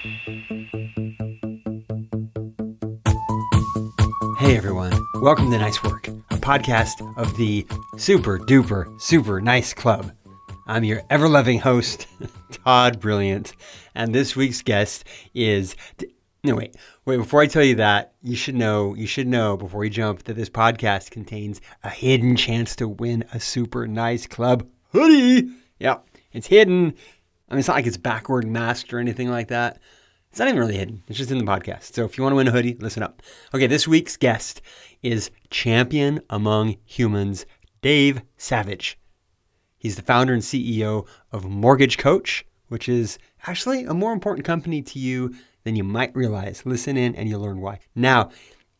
[0.00, 0.16] Hey
[4.56, 7.66] everyone, welcome to Nice Work, a podcast of the
[7.98, 10.12] super duper super nice club.
[10.66, 12.06] I'm your ever loving host,
[12.64, 13.54] Todd Brilliant,
[13.94, 15.76] and this week's guest is.
[16.44, 16.74] No, wait,
[17.04, 17.18] wait.
[17.18, 18.94] Before I tell you that, you should know.
[18.94, 23.26] You should know before you jump that this podcast contains a hidden chance to win
[23.34, 25.50] a super nice club hoodie.
[25.78, 26.94] Yep, it's hidden.
[27.50, 29.80] I mean, it's not like it's backward masked or anything like that.
[30.30, 31.02] It's not even really hidden.
[31.08, 31.94] It's just in the podcast.
[31.94, 33.20] So if you want to win a hoodie, listen up.
[33.52, 34.62] Okay, this week's guest
[35.02, 37.46] is champion among humans,
[37.82, 38.96] Dave Savage.
[39.76, 44.82] He's the founder and CEO of Mortgage Coach, which is actually a more important company
[44.82, 46.64] to you than you might realize.
[46.64, 47.80] Listen in and you'll learn why.
[47.96, 48.30] Now,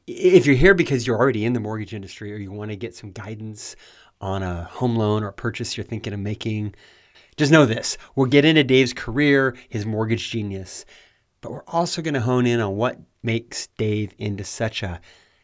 [0.07, 2.95] if you're here because you're already in the mortgage industry or you want to get
[2.95, 3.75] some guidance
[4.21, 6.75] on a home loan or purchase you're thinking of making,
[7.41, 7.97] just know this.
[8.15, 10.85] We'll get into Dave's career, his mortgage genius,
[11.41, 15.01] but we're also going to hone in on what makes Dave into such a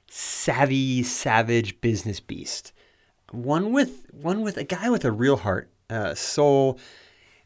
[0.08, 2.72] savvy, savage business beast.
[3.32, 6.78] One with one with a guy with a real heart, uh, soul,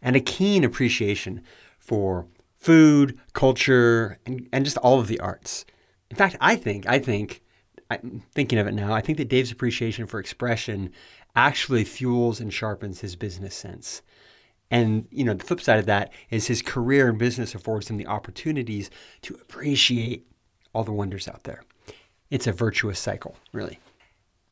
[0.03, 1.43] and a keen appreciation
[1.79, 2.27] for
[2.59, 5.65] food, culture, and, and just all of the arts.
[6.11, 7.41] In fact, I think I think
[7.89, 8.93] I'm thinking of it now.
[8.93, 10.91] I think that Dave's appreciation for expression
[11.37, 14.03] actually fuels and sharpens his business sense.
[14.71, 17.97] And you know, the flip side of that is his career and business affords him
[17.97, 18.91] the opportunities
[19.23, 20.27] to appreciate
[20.73, 21.63] all the wonders out there.
[22.31, 23.81] It's a virtuous cycle, really.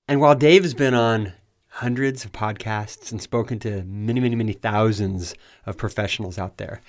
[0.09, 1.35] And while Dave has been on
[1.69, 6.81] hundreds of podcasts and spoken to many, many, many thousands of professionals out there,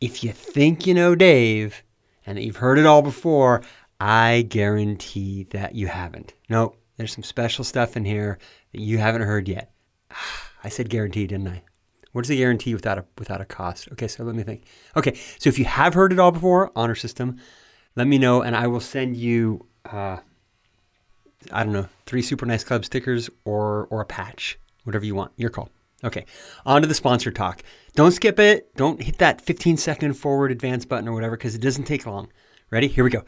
[0.00, 1.82] if you think you know Dave
[2.26, 3.62] and that you've heard it all before,
[3.98, 6.34] I guarantee that you haven't.
[6.48, 8.38] Nope, there's some special stuff in here
[8.72, 9.72] that you haven't heard yet.
[10.64, 11.62] I said guarantee, didn't I?
[12.14, 13.88] What is a guarantee without a without a cost?
[13.90, 14.62] Okay, so let me think.
[14.96, 17.38] Okay, so if you have heard it all before, honor system,
[17.96, 19.66] let me know, and I will send you.
[19.84, 20.18] Uh,
[21.50, 25.32] I don't know, three super nice club stickers or or a patch, whatever you want.
[25.36, 25.70] Your call.
[26.04, 26.24] Okay,
[26.64, 27.64] on to the sponsor talk.
[27.96, 28.72] Don't skip it.
[28.76, 32.28] Don't hit that 15 second forward advance button or whatever because it doesn't take long.
[32.70, 32.86] Ready?
[32.86, 33.24] Here we go.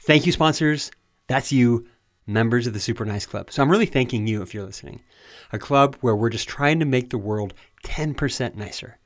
[0.00, 0.90] Thank you, sponsors.
[1.26, 1.86] That's you,
[2.26, 3.50] members of the Super Nice Club.
[3.50, 5.02] So I'm really thanking you if you're listening.
[5.52, 7.52] A club where we're just trying to make the world
[7.84, 8.98] 10% nicer.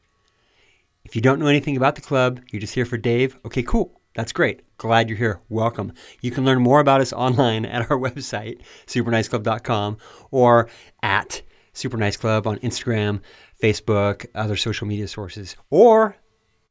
[1.05, 4.01] If you don't know anything about the club, you're just here for Dave, okay, cool.
[4.17, 4.63] That's great.
[4.79, 5.41] Glad you're here.
[5.51, 5.93] Welcome.
[6.23, 9.99] You can learn more about us online at our website, superniceclub.com,
[10.31, 10.69] or
[11.03, 11.43] at
[11.75, 13.21] superniceclub on Instagram,
[13.63, 15.55] Facebook, other social media sources.
[15.71, 16.17] Or,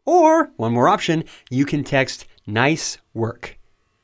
[0.05, 3.59] or one more option, you can text nice work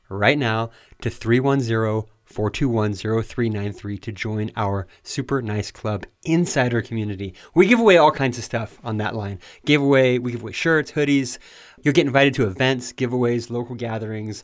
[0.07, 0.69] right now
[1.01, 7.33] to 310 421 0393 to join our super nice club insider community.
[7.53, 9.39] We give away all kinds of stuff on that line.
[9.65, 11.37] Giveaway, we give away shirts, hoodies.
[11.81, 14.43] You'll get invited to events, giveaways, local gatherings.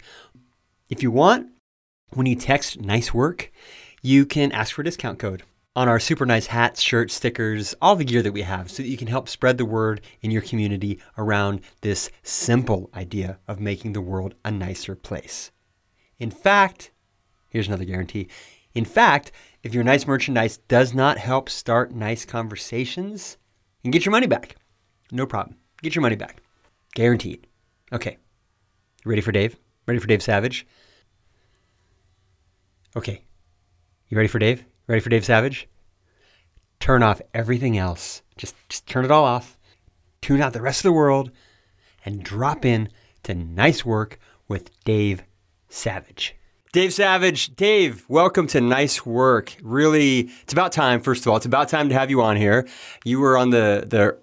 [0.90, 1.48] If you want,
[2.14, 3.52] when you text nice work,
[4.02, 5.44] you can ask for a discount code
[5.78, 8.90] on our super nice hats, shirts, stickers, all the gear that we have so that
[8.90, 13.94] you can help spread the word in your community around this simple idea of making
[13.94, 15.52] the world a nicer place.
[16.18, 16.90] In fact,
[17.50, 18.28] Here's another guarantee.
[18.74, 19.32] In fact,
[19.64, 23.38] if your nice merchandise does not help start nice conversations,
[23.82, 24.56] you can get your money back.
[25.12, 25.58] No problem.
[25.82, 26.42] Get your money back.
[26.94, 27.48] Guaranteed.
[27.92, 28.18] Okay.
[29.06, 29.58] Ready for Dave?
[29.86, 30.68] Ready for Dave Savage?
[32.96, 33.24] Okay.
[34.10, 34.64] You ready for Dave?
[34.88, 35.68] Ready for Dave Savage?
[36.80, 38.22] Turn off everything else.
[38.38, 39.58] Just just turn it all off.
[40.22, 41.32] Tune out the rest of the world
[42.06, 42.90] and drop in
[43.24, 45.24] to nice work with Dave
[45.68, 46.37] Savage.
[46.74, 49.56] Dave Savage, Dave, welcome to Nice Work.
[49.64, 51.00] Really, it's about time.
[51.00, 52.68] First of all, it's about time to have you on here.
[53.06, 54.18] You were on the the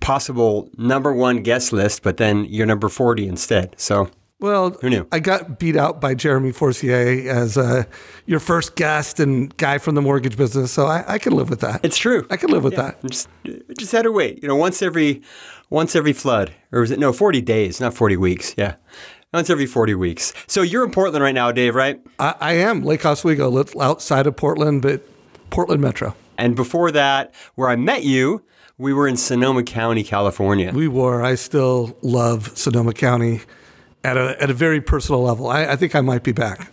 [0.00, 3.74] possible number one guest list, but then you're number forty instead.
[3.76, 4.08] So,
[4.38, 5.06] well, who knew?
[5.10, 7.84] I got beat out by Jeremy Forcier as uh,
[8.24, 11.60] your first guest and guy from the mortgage business, so I, I can live with
[11.60, 11.84] that.
[11.84, 12.24] It's true.
[12.30, 13.10] I can live with Yeah, that.
[13.10, 13.28] Just,
[13.76, 14.40] just had to wait.
[14.42, 15.22] You know, once every
[15.70, 18.54] once every flood, or was it no forty days, not forty weeks?
[18.56, 18.76] Yeah,
[19.34, 20.32] once every forty weeks.
[20.46, 22.00] So you're in Portland right now, Dave, right?
[22.18, 25.06] I, I am Lake Oswego, little outside of Portland, but
[25.50, 26.14] Portland Metro.
[26.38, 28.42] And before that, where I met you,
[28.78, 30.72] we were in Sonoma County, California.
[30.72, 31.22] We were.
[31.22, 33.42] I still love Sonoma County
[34.02, 35.48] at a at a very personal level.
[35.48, 36.70] I, I think I might be back.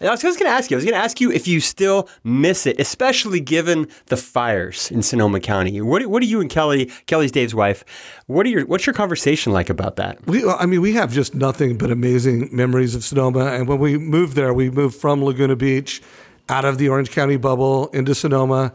[0.00, 0.76] I was, going to ask you.
[0.76, 4.90] I was going to ask you if you still miss it, especially given the fires
[4.90, 5.80] in Sonoma County.
[5.80, 6.86] What, what are you and Kelly?
[7.06, 7.84] Kelly's Dave's wife.
[8.26, 10.24] What are your What's your conversation like about that?
[10.26, 13.46] We, I mean, we have just nothing but amazing memories of Sonoma.
[13.46, 16.00] And when we moved there, we moved from Laguna Beach
[16.48, 18.72] out of the Orange County bubble into Sonoma.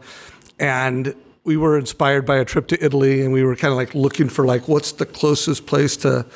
[0.58, 3.22] And we were inspired by a trip to Italy.
[3.22, 6.26] And we were kind of like looking for like, what's the closest place to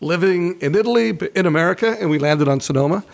[0.00, 3.04] living in Italy, in America, and we landed on Sonoma.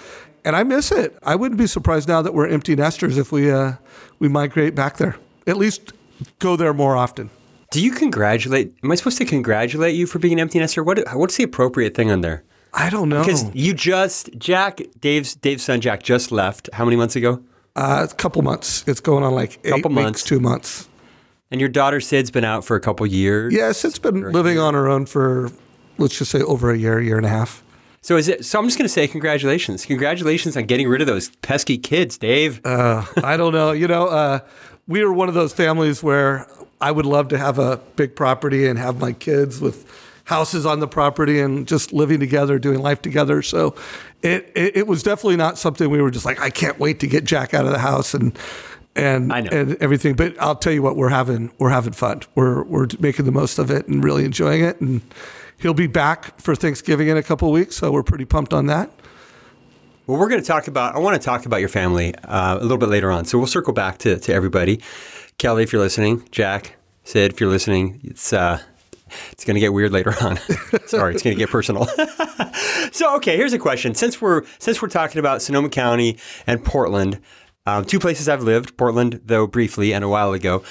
[0.45, 1.17] And I miss it.
[1.23, 3.75] I wouldn't be surprised now that we're empty nesters if we uh,
[4.19, 5.17] we migrate back there.
[5.47, 5.93] At least
[6.39, 7.31] go there more often.
[7.71, 8.75] Do you congratulate?
[8.85, 10.85] Am I supposed to congratulate you for being an empty nester?
[10.85, 12.45] What What's the appropriate thing on there?
[12.75, 13.21] I don't know.
[13.21, 16.69] Because you just Jack Dave's Dave's son Jack just left.
[16.73, 17.43] How many months ago?
[17.77, 18.85] Uh, a couple months.
[18.87, 20.23] It's going on like eight Couple weeks, months.
[20.25, 20.89] two months.
[21.51, 23.53] And your daughter Sid's been out for a couple years.
[23.55, 25.51] Yes, it's been living on her own for
[25.99, 27.63] let's just say over a year, year and a half.
[28.05, 28.45] So is it?
[28.45, 32.19] So I'm just going to say congratulations, congratulations on getting rid of those pesky kids,
[32.19, 32.61] Dave.
[32.63, 33.73] Uh, I don't know.
[33.73, 34.41] You know, uh,
[34.87, 36.47] we were one of those families where
[36.83, 39.91] I would love to have a big property and have my kids with
[40.25, 43.41] houses on the property and just living together, doing life together.
[43.41, 43.75] So
[44.21, 47.07] it, it, it was definitely not something we were just like, I can't wait to
[47.07, 48.39] get Jack out of the house and
[48.95, 50.15] and and everything.
[50.15, 52.21] But I'll tell you what, we're having we're having fun.
[52.35, 54.79] We're we're making the most of it and really enjoying it.
[54.83, 55.01] And
[55.59, 58.91] he'll be back for Thanksgiving in a couple weeks, so we're pretty pumped on that.
[60.07, 60.95] Well, we're going to talk about.
[60.95, 63.25] I want to talk about your family uh, a little bit later on.
[63.25, 64.81] So we'll circle back to to everybody.
[65.39, 68.61] Kelly, if you're listening, Jack, Sid, if you're listening, it's uh,
[69.33, 70.37] it's going to get weird later on.
[70.87, 71.87] Sorry, it's going to get personal.
[72.93, 73.95] so, okay, here's a question.
[73.95, 77.21] Since we're since we're talking about Sonoma County and Portland,
[77.67, 78.77] um, two places I've lived.
[78.77, 80.63] Portland, though, briefly and a while ago.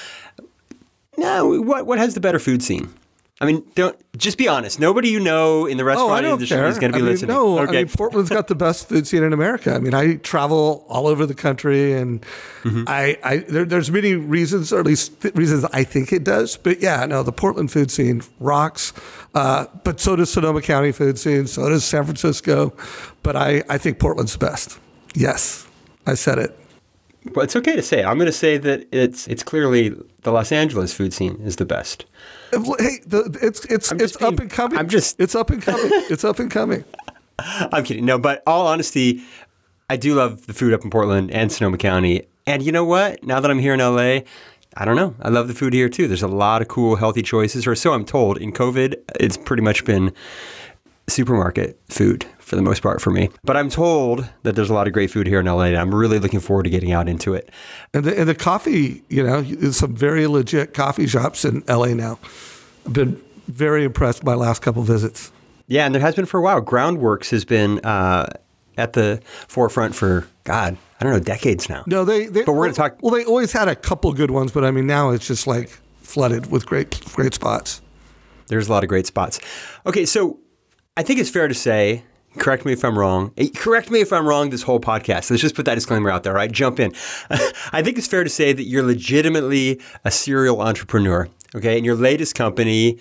[1.17, 2.93] Now, what what has the better food scene?
[3.41, 4.79] I mean, don't just be honest.
[4.79, 6.67] Nobody you know in the Oh, restaurant I don't industry care.
[6.67, 7.35] is going to I be mean, listening.
[7.35, 7.79] No, okay.
[7.79, 9.73] I mean Portland's got the best food scene in America.
[9.73, 12.21] I mean, I travel all over the country, and
[12.63, 12.83] Mm-hmm.
[12.87, 16.55] I, I there, there's many reasons, or at least th- reasons I think it does.
[16.55, 18.93] But yeah, no, the Portland food scene rocks.
[19.35, 21.45] Uh, but so does Sonoma County food scene.
[21.47, 22.71] So does San Francisco.
[23.23, 24.79] But I, I think Portland's best.
[25.15, 25.67] Yes,
[26.07, 26.57] I said it.
[27.33, 28.03] Well, it's okay to say.
[28.03, 29.89] I'm going to say that it's it's clearly
[30.23, 32.05] the Los Angeles food scene is the best.
[32.51, 34.77] Hey, the, it's it's I'm it's being- up and coming.
[34.77, 35.89] I'm just- it's up and coming.
[36.09, 36.83] it's up and coming.
[37.39, 38.05] I'm kidding.
[38.05, 39.23] No, but all honesty,
[39.89, 42.23] I do love the food up in Portland and Sonoma County.
[42.45, 43.23] And you know what?
[43.23, 44.19] Now that I'm here in LA,
[44.75, 45.15] I don't know.
[45.21, 46.07] I love the food here too.
[46.07, 48.37] There's a lot of cool, healthy choices, or so I'm told.
[48.37, 50.13] In COVID, it's pretty much been
[51.07, 53.29] supermarket food for the most part for me.
[53.43, 55.93] But I'm told that there's a lot of great food here in LA, and I'm
[55.93, 57.49] really looking forward to getting out into it.
[57.93, 61.87] And the, and the coffee, you know, there's some very legit coffee shops in LA
[61.93, 62.19] now.
[62.85, 65.31] I've been very impressed by last couple visits.
[65.67, 66.61] Yeah, and there has been for a while.
[66.61, 68.27] Groundworks has been uh,
[68.77, 71.83] at the forefront for God, I don't know, decades now.
[71.87, 74.51] No, they, they But we're gonna talk- Well, they always had a couple good ones,
[74.51, 75.69] but I mean, now it's just like
[76.01, 77.81] flooded with great, great spots.
[78.47, 79.39] There's a lot of great spots.
[79.85, 80.37] Okay, so
[80.95, 82.03] I think it's fair to say,
[82.37, 83.31] correct me if I'm wrong.
[83.37, 85.29] eh, Correct me if I'm wrong this whole podcast.
[85.31, 86.51] Let's just put that disclaimer out there, right?
[86.51, 86.93] Jump in.
[87.71, 91.77] I think it's fair to say that you're legitimately a serial entrepreneur, okay?
[91.77, 92.99] And your latest company,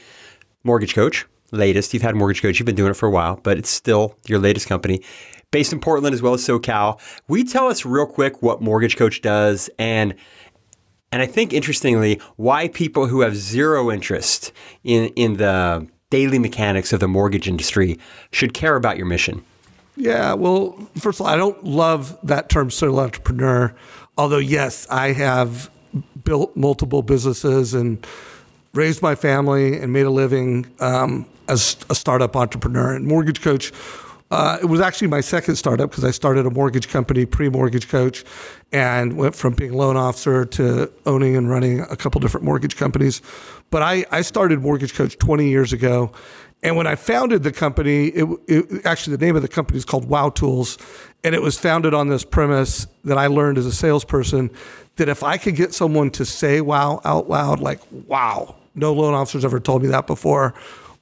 [0.65, 3.59] Mortgage Coach, latest, you've had Mortgage Coach, you've been doing it for a while, but
[3.59, 5.03] it's still your latest company,
[5.51, 6.99] based in Portland as well as SoCal.
[7.29, 10.15] We tell us real quick what Mortgage Coach does and
[11.15, 14.51] and I think interestingly, why people who have zero interest
[14.83, 17.99] in, in the daily mechanics of the mortgage industry
[18.31, 19.43] should care about your mission.
[19.97, 23.75] Yeah, well, first of all, I don't love that term serial entrepreneur.
[24.19, 25.71] Although, yes, I have
[26.23, 28.07] built multiple businesses and
[28.75, 32.95] raised my family and made a living um, as a startup entrepreneur.
[32.95, 33.73] And Mortgage Coach,
[34.33, 37.87] uh, it was actually my second startup because I started a mortgage company pre Mortgage
[37.87, 38.25] Coach
[38.73, 43.21] and went from being loan officer to owning and running a couple different mortgage companies.
[43.69, 46.13] But I, I started Mortgage Coach 20 years ago.
[46.63, 49.85] And when I founded the company, it, it, actually the name of the company is
[49.85, 50.79] called Wow Tools,
[51.23, 54.51] and it was founded on this premise that I learned as a salesperson
[54.97, 59.13] that if I could get someone to say "wow" out loud, like "wow," no loan
[59.13, 60.55] officers ever told me that before,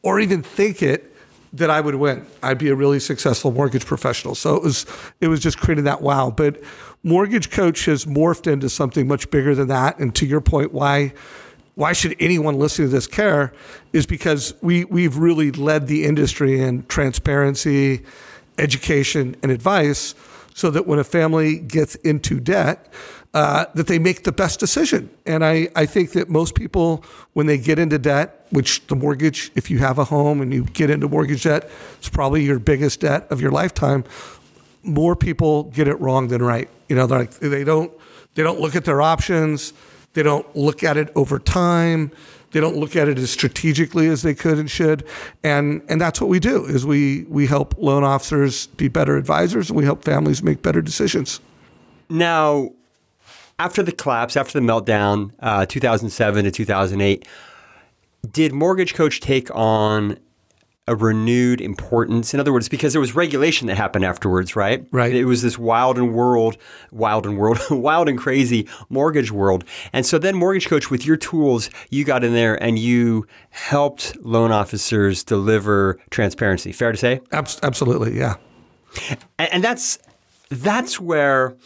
[0.03, 1.10] or even think it,
[1.52, 2.25] that I would win.
[2.42, 4.35] I'd be a really successful mortgage professional.
[4.35, 4.87] So it was
[5.21, 6.30] it was just creating that wow.
[6.30, 6.62] But
[7.02, 9.99] Mortgage Coach has morphed into something much bigger than that.
[9.99, 11.12] And to your point, why
[11.75, 13.52] why should anyone listening to this care
[13.92, 18.04] is because we we've really led the industry in transparency,
[18.59, 20.14] education, and advice,
[20.54, 22.92] so that when a family gets into debt,
[23.33, 25.09] uh, that they make the best decision.
[25.25, 29.53] And I, I think that most people, when they get into debt, which the mortgage,
[29.55, 33.01] if you have a home and you get into mortgage debt, it's probably your biggest
[33.01, 34.05] debt of your lifetime.
[34.83, 36.69] More people get it wrong than right.
[36.89, 37.93] You know, like they don't
[38.35, 39.73] they don't look at their options.
[40.15, 42.11] They don't look at it over time.
[42.51, 45.07] They don't look at it as strategically as they could and should.
[45.45, 49.71] And and that's what we do is we we help loan officers be better advisors
[49.71, 51.41] and we help families make better decisions.
[52.09, 52.71] Now,
[53.61, 57.29] after the collapse, after the meltdown, uh, 2007 to 2008,
[58.33, 60.17] did Mortgage Coach take on
[60.88, 62.33] a renewed importance.
[62.35, 64.85] In other words, because there was regulation that happened afterwards, right?
[64.90, 65.14] Right.
[65.14, 66.57] It was this wild and world,
[66.90, 69.64] wild and world, wild and crazy mortgage world.
[69.93, 74.17] And so then, Mortgage Coach, with your tools, you got in there and you helped
[74.25, 76.73] loan officers deliver transparency.
[76.73, 77.21] Fair to say?
[77.31, 78.37] Abs- absolutely, yeah.
[79.38, 79.99] And, and that's
[80.49, 81.57] that's where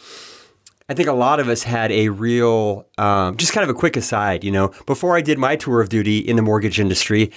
[0.87, 3.97] I think a lot of us had a real, um, just kind of a quick
[3.97, 7.31] aside, you know, before I did my tour of duty in the mortgage industry,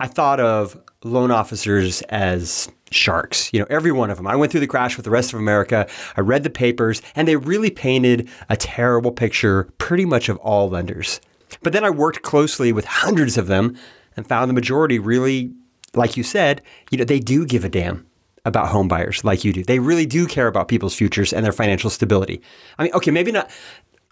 [0.00, 4.26] I thought of loan officers as sharks, you know, every one of them.
[4.26, 5.86] I went through the crash with the rest of America.
[6.16, 10.68] I read the papers, and they really painted a terrible picture pretty much of all
[10.68, 11.20] lenders.
[11.62, 13.76] But then I worked closely with hundreds of them
[14.16, 15.52] and found the majority really,
[15.94, 18.07] like you said, you know, they do give a damn
[18.48, 19.62] about home buyers like you do.
[19.62, 22.42] They really do care about people's futures and their financial stability.
[22.78, 23.50] I mean, okay, maybe not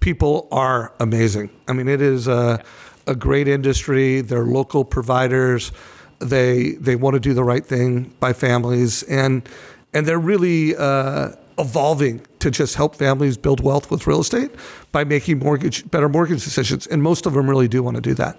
[0.03, 1.49] people are amazing.
[1.69, 2.61] I mean, it is a,
[3.07, 4.19] a great industry.
[4.19, 5.71] They're local providers.
[6.19, 9.47] They they want to do the right thing by families, and
[9.93, 14.51] and they're really uh, evolving to just help families build wealth with real estate
[14.91, 16.85] by making mortgage better mortgage decisions.
[16.87, 18.37] And most of them really do want to do that.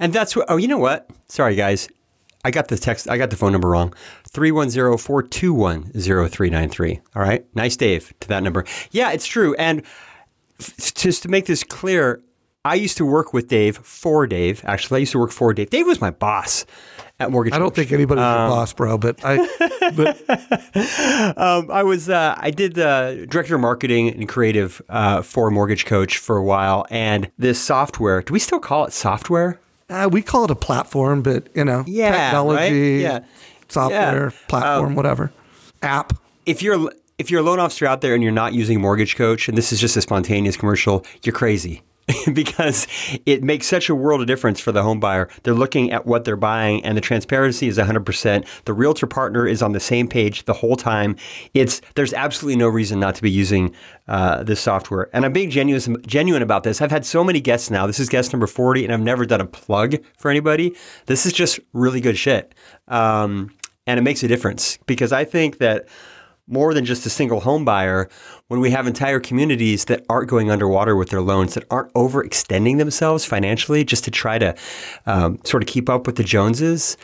[0.00, 1.08] And that's what, oh, you know what?
[1.28, 1.88] Sorry, guys.
[2.42, 3.92] I got the text, I got the phone number wrong.
[4.30, 7.00] 310 421 0393.
[7.14, 7.44] All right.
[7.54, 8.64] Nice, Dave, to that number.
[8.90, 9.54] Yeah, it's true.
[9.56, 9.82] And
[10.94, 12.20] just to make this clear,
[12.64, 14.62] I used to work with Dave for Dave.
[14.64, 15.70] Actually, I used to work for Dave.
[15.70, 16.66] Dave was my boss
[17.18, 17.52] at Mortgage.
[17.54, 17.76] I don't Coach.
[17.76, 19.36] think anybody's your boss, bro, but I
[19.96, 20.20] but
[21.36, 25.86] Um, I was uh, I did the director of marketing and creative uh, for Mortgage
[25.86, 28.22] Coach for a while, and this software.
[28.22, 29.58] Do we still call it software?
[29.88, 32.58] uh, we call it a platform, but you know, Yeah, technology,
[32.96, 33.00] right?
[33.00, 33.20] Yeah.
[33.68, 34.46] software, Yeah.
[34.48, 35.32] platform, whatever,
[35.82, 36.12] app.
[36.46, 39.46] if you're if you're a loan officer out there and you're not using Mortgage Coach,
[39.46, 41.82] and this is just a spontaneous commercial, you're crazy.
[42.32, 42.88] because
[43.24, 45.28] it makes such a world of difference for the home buyer.
[45.44, 48.64] They're looking at what they're buying, and the transparency is 100%.
[48.64, 51.14] The realtor partner is on the same page the whole time.
[51.54, 53.76] It's there's absolutely no reason not to be using
[54.08, 55.08] uh, this software.
[55.12, 56.80] And I'm being genuine genuine about this.
[56.80, 57.86] I've had so many guests now.
[57.86, 60.74] This is guest number 40, and I've never done a plug for anybody.
[61.06, 62.54] This is just really good shit,
[62.88, 63.54] um,
[63.86, 65.86] and it makes a difference because I think that
[66.50, 68.08] more than just a single home buyer,
[68.48, 72.78] when we have entire communities that aren't going underwater with their loans, that aren't overextending
[72.78, 74.54] themselves financially just to try to
[75.06, 76.96] um, sort of keep up with the Joneses.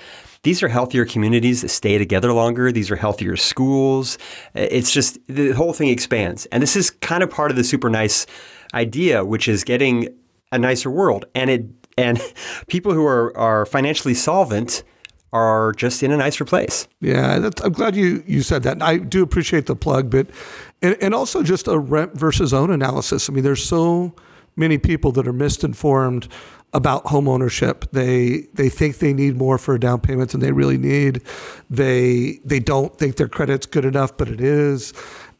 [0.42, 2.70] These are healthier communities that stay together longer.
[2.70, 4.18] These are healthier schools.
[4.54, 6.46] It's just the whole thing expands.
[6.46, 8.26] And this is kind of part of the super nice
[8.74, 10.08] idea, which is getting
[10.52, 11.24] a nicer world.
[11.34, 11.66] And it
[11.98, 12.20] and
[12.68, 14.84] people who are, are financially solvent
[15.36, 16.88] are just in a nicer place.
[17.00, 18.82] Yeah, I'm glad you you said that.
[18.82, 20.28] I do appreciate the plug, but
[20.82, 23.28] and, and also just a rent versus own analysis.
[23.28, 24.14] I mean, there's so
[24.56, 26.28] many people that are misinformed
[26.72, 27.84] about home ownership.
[27.92, 31.22] They they think they need more for a down payment than they really need.
[31.70, 34.92] They they don't think their credit's good enough, but it is.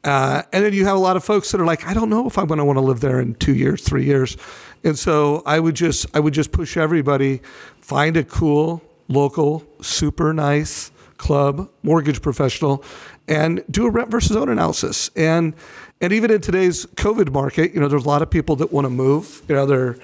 [0.05, 2.29] Uh, and then you have a lot of folks that are like, I don't know
[2.29, 4.37] if I'm going to want to live there in two years, three years.
[4.85, 7.41] And so I would just I would just push everybody
[7.81, 12.84] find a cool local, super nice club mortgage professional
[13.26, 15.10] and do a rent versus own analysis.
[15.16, 15.54] And
[16.00, 18.84] and even in today's COVID market, you know, there's a lot of people that want
[18.84, 19.42] to move.
[19.48, 19.96] You know, they're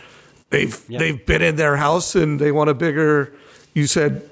[0.50, 3.34] they've they've been in their house and they want a bigger.
[3.74, 4.28] You said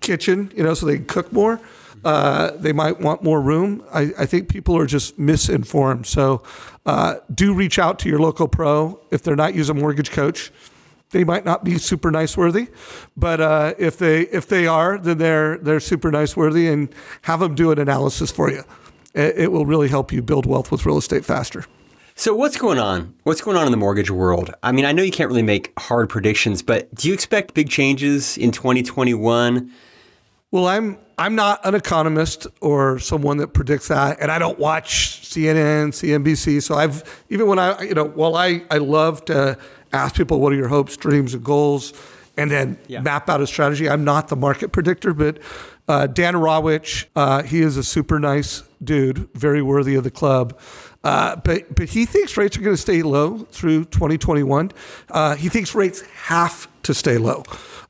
[0.00, 1.60] kitchen, you know, so they can cook more.
[2.04, 3.84] Uh, they might want more room.
[3.92, 6.06] I, I think people are just misinformed.
[6.06, 6.42] So
[6.84, 10.50] uh, do reach out to your local pro if they're not using a Mortgage Coach
[11.12, 12.68] they might not be super nice worthy,
[13.16, 16.92] but uh, if they if they are, then they're they're super nice worthy, and
[17.22, 18.64] have them do an analysis for you.
[19.14, 21.64] It, it will really help you build wealth with real estate faster.
[22.14, 23.14] So what's going on?
[23.22, 24.52] What's going on in the mortgage world?
[24.62, 27.70] I mean, I know you can't really make hard predictions, but do you expect big
[27.70, 29.72] changes in 2021?
[30.50, 35.22] Well, I'm I'm not an economist or someone that predicts that, and I don't watch
[35.22, 36.62] CNN, CNBC.
[36.62, 39.56] So I've even when I you know while I I love to
[39.92, 41.92] ask people what are your hopes, dreams, and goals,
[42.36, 43.00] and then yeah.
[43.00, 43.88] map out a strategy.
[43.88, 45.38] I'm not the market predictor, but
[45.88, 50.58] uh, Dan Rawich, uh, he is a super nice dude, very worthy of the club.
[51.04, 54.70] Uh, but but he thinks rates are going to stay low through 2021.
[55.10, 57.42] Uh, he thinks rates have to stay low.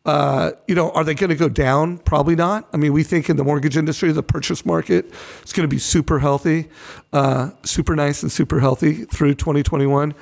[0.04, 1.98] Uh, you know, are they going to go down?
[1.98, 2.68] Probably not.
[2.72, 5.12] I mean, we think in the mortgage industry, the purchase market
[5.44, 6.68] is going to be super healthy,
[7.12, 10.12] uh, super nice and super healthy through 2021.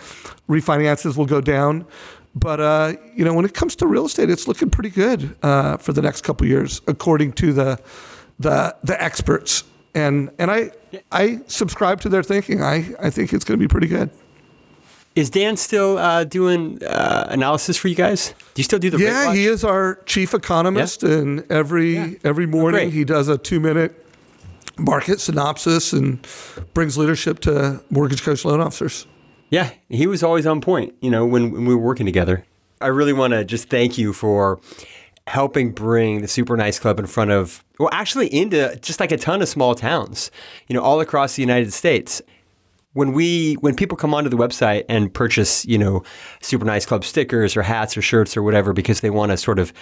[0.48, 1.86] Refinances will go down.
[2.34, 5.78] But uh, you know, when it comes to real estate, it's looking pretty good uh,
[5.78, 7.80] for the next couple years, according to the
[8.38, 9.64] the the experts.
[9.94, 10.70] And and I
[11.10, 12.62] I subscribe to their thinking.
[12.62, 14.10] I I think it's going to be pretty good.
[15.16, 18.28] Is Dan still uh, doing uh, analysis for you guys?
[18.54, 18.98] Do you still do the?
[18.98, 21.10] Yeah, he is our chief economist, yeah.
[21.10, 22.10] and every yeah.
[22.22, 24.06] every morning oh, he does a two minute
[24.78, 26.26] market synopsis and
[26.74, 29.06] brings leadership to mortgage coach loan officers.
[29.50, 30.94] Yeah, he was always on point.
[31.00, 32.44] You know, when, when we were working together.
[32.80, 34.58] I really want to just thank you for
[35.26, 39.18] helping bring the Super Nice Club in front of, well, actually into just like a
[39.18, 40.30] ton of small towns,
[40.66, 42.22] you know, all across the United States
[42.92, 46.02] when we when people come onto the website and purchase you know
[46.40, 49.58] super nice club stickers or hats or shirts or whatever because they want to sort
[49.58, 49.72] of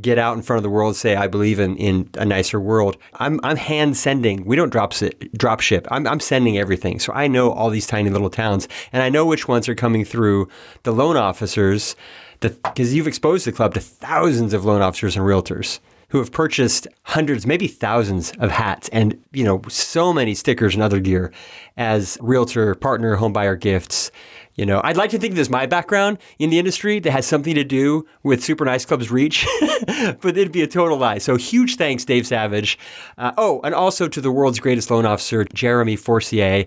[0.00, 2.96] get out in front of the world say I believe in, in a nicer world
[3.14, 4.44] I'm, I'm hand sending.
[4.44, 5.86] We don't drop it, drop ship.
[5.90, 6.98] I'm, I'm sending everything.
[6.98, 10.04] So I know all these tiny little towns and I know which ones are coming
[10.04, 10.48] through
[10.84, 11.96] the loan officers
[12.40, 15.80] because you've exposed the club to thousands of loan officers and realtors
[16.14, 20.80] who have purchased hundreds, maybe thousands of hats and, you know, so many stickers and
[20.80, 21.32] other gear
[21.76, 24.12] as realtor, partner, homebuyer gifts.
[24.54, 27.56] You know, I'd like to think this my background in the industry that has something
[27.56, 29.44] to do with Super Nice Club's reach,
[30.20, 31.18] but it'd be a total lie.
[31.18, 32.78] So huge thanks, Dave Savage.
[33.18, 36.66] Uh, oh, and also to the world's greatest loan officer, Jeremy Forcier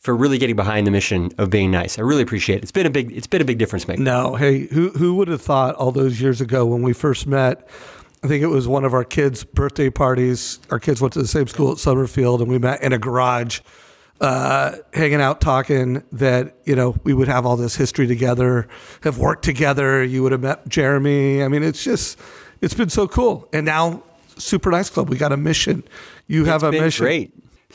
[0.00, 1.98] for really getting behind the mission of being nice.
[1.98, 2.62] I really appreciate it.
[2.64, 4.02] It's been a big it's been a big difference maker.
[4.02, 7.66] No, hey, who who would have thought all those years ago when we first met
[8.22, 10.58] I think it was one of our kids' birthday parties.
[10.70, 13.60] Our kids went to the same school at Summerfield, and we met in a garage,
[14.20, 16.02] uh, hanging out, talking.
[16.12, 18.66] That you know we would have all this history together,
[19.02, 20.02] have worked together.
[20.02, 21.44] You would have met Jeremy.
[21.44, 22.18] I mean, it's just
[22.60, 23.48] it's been so cool.
[23.52, 24.02] And now,
[24.36, 25.84] Super Nice Club, we got a mission.
[26.26, 27.04] You have it's a mission.
[27.04, 27.32] Great.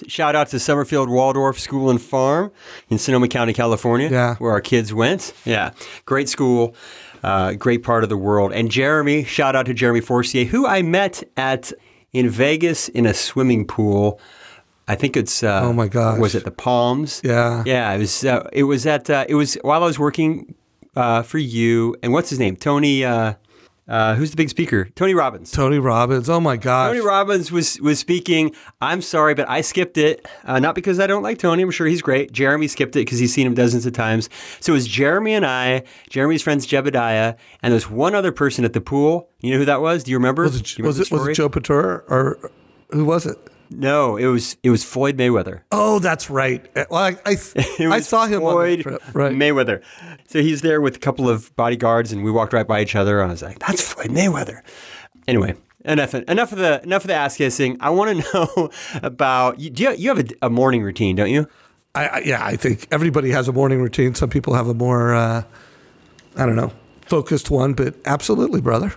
[0.08, 2.52] Shout out to Summerfield Waldorf School and Farm
[2.90, 4.36] in Sonoma County, California, yeah.
[4.38, 5.34] where our kids went.
[5.46, 5.72] Yeah,
[6.06, 6.76] great school
[7.24, 8.52] uh, great part of the world.
[8.54, 11.72] And Jeremy, shout out to Jeremy Forcier, who I met at
[12.12, 14.20] in Vegas in a swimming pool.
[14.88, 17.22] I think it's uh, oh my god, was it the Palms?
[17.24, 17.94] Yeah, yeah.
[17.94, 18.26] It was.
[18.26, 19.10] Uh, it was at.
[19.10, 20.56] Uh, it was while I was working
[20.96, 21.96] uh, for you.
[22.04, 22.56] And what's his name?
[22.58, 23.06] Tony.
[23.86, 24.86] Uh, who's the big speaker?
[24.96, 25.52] Tony Robbins.
[25.52, 26.30] Tony Robbins.
[26.30, 26.90] Oh my gosh.
[26.90, 28.56] Tony Robbins was was speaking.
[28.82, 30.26] I'm sorry, but I skipped it.
[30.46, 31.64] Uh, not because I don't like Tony.
[31.64, 32.32] I'm sure he's great.
[32.32, 34.30] Jeremy skipped it because he's seen him dozens of times.
[34.62, 38.72] So it was Jeremy and I, Jeremy's friends Jebediah, and there's one other person at
[38.72, 39.30] the pool.
[39.42, 40.06] You know who that was?
[40.06, 40.44] Do you remember?
[40.44, 42.52] Was it, remember was, it was it Joe Patura or
[42.92, 43.38] who was it?
[43.80, 45.62] No, it was it was Floyd Mayweather.
[45.72, 46.66] Oh, that's right.
[46.76, 47.32] Well, I I,
[47.80, 48.86] I saw him Floyd.
[49.14, 49.34] Right.
[49.34, 49.82] Mayweather.
[50.28, 53.22] So he's there with a couple of bodyguards, and we walked right by each other.
[53.22, 54.62] And I was like, "That's Floyd Mayweather."
[55.28, 55.56] Anyway,
[55.86, 57.78] enough enough of the enough of the ass kissing.
[57.80, 58.70] I want to know
[59.02, 59.70] about you.
[59.70, 61.48] Do you, you have a, a, morning routine, don't you?
[61.96, 64.16] I, I, yeah, I think everybody has a morning routine.
[64.16, 65.44] Some people have a more uh,
[66.36, 66.72] I don't know
[67.06, 68.94] focused one, but absolutely, brother.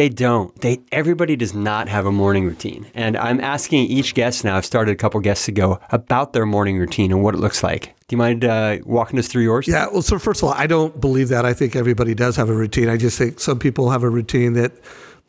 [0.00, 0.58] They don't.
[0.62, 2.86] They everybody does not have a morning routine.
[2.94, 6.78] And I'm asking each guest now, I've started a couple guests ago, about their morning
[6.78, 7.92] routine and what it looks like.
[8.08, 9.68] Do you mind uh, walking us through yours?
[9.68, 9.88] Yeah.
[9.88, 11.44] Well, so first of all, I don't believe that.
[11.44, 12.88] I think everybody does have a routine.
[12.88, 14.72] I just think some people have a routine that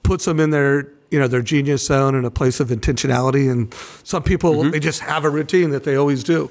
[0.03, 3.73] puts them in their you know their genius zone and a place of intentionality, and
[4.05, 4.69] some people mm-hmm.
[4.69, 6.49] they just have a routine that they always do.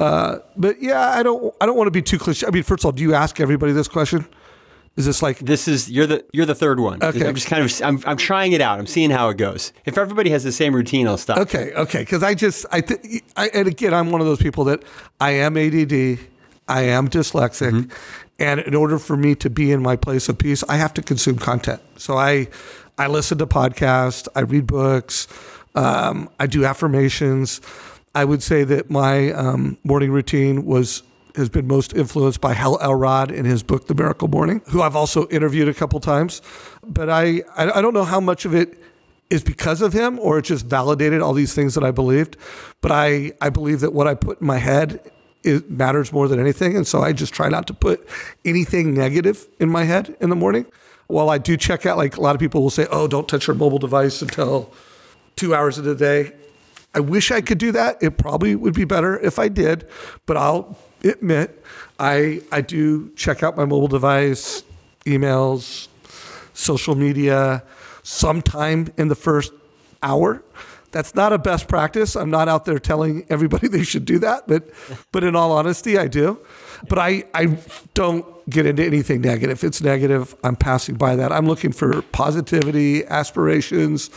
[0.00, 2.46] Uh, but yeah, I don't I don't want to be too cliche.
[2.46, 4.26] I mean, first of all, do you ask everybody this question?
[4.98, 7.00] Is this like this is you're the you're the third one?
[7.00, 8.80] Okay, I'm just kind of I'm, I'm trying it out.
[8.80, 9.72] I'm seeing how it goes.
[9.84, 11.38] If everybody has the same routine, I'll stop.
[11.38, 14.64] Okay, okay, because I just I, th- I and again I'm one of those people
[14.64, 14.82] that
[15.20, 16.18] I am ADD,
[16.66, 17.92] I am dyslexic, mm-hmm.
[18.40, 21.02] and in order for me to be in my place of peace, I have to
[21.02, 21.80] consume content.
[21.96, 22.48] So I
[22.98, 25.28] I listen to podcasts, I read books,
[25.76, 27.60] um, I do affirmations.
[28.16, 31.04] I would say that my um, morning routine was
[31.38, 34.96] has been most influenced by Hal Elrod in his book, The Miracle Morning, who I've
[34.96, 36.42] also interviewed a couple times.
[36.86, 38.78] But I, I don't know how much of it
[39.30, 42.36] is because of him or it just validated all these things that I believed.
[42.80, 45.00] But I, I believe that what I put in my head
[45.44, 46.76] it matters more than anything.
[46.76, 48.06] And so I just try not to put
[48.44, 50.66] anything negative in my head in the morning.
[51.06, 53.46] While I do check out, like a lot of people will say, oh, don't touch
[53.46, 54.72] your mobile device until
[55.36, 56.32] two hours of the day.
[56.94, 58.02] I wish I could do that.
[58.02, 59.86] It probably would be better if I did,
[60.26, 61.64] but I'll admit
[61.98, 64.62] I I do check out my mobile device,
[65.04, 65.88] emails,
[66.54, 67.62] social media
[68.02, 69.52] sometime in the first
[70.02, 70.42] hour.
[70.90, 72.16] That's not a best practice.
[72.16, 74.68] I'm not out there telling everybody they should do that, but
[75.12, 76.38] but in all honesty, I do.
[76.88, 77.58] But I I
[77.94, 79.58] don't get into anything negative.
[79.58, 81.32] If it's negative, I'm passing by that.
[81.32, 84.10] I'm looking for positivity, aspirations.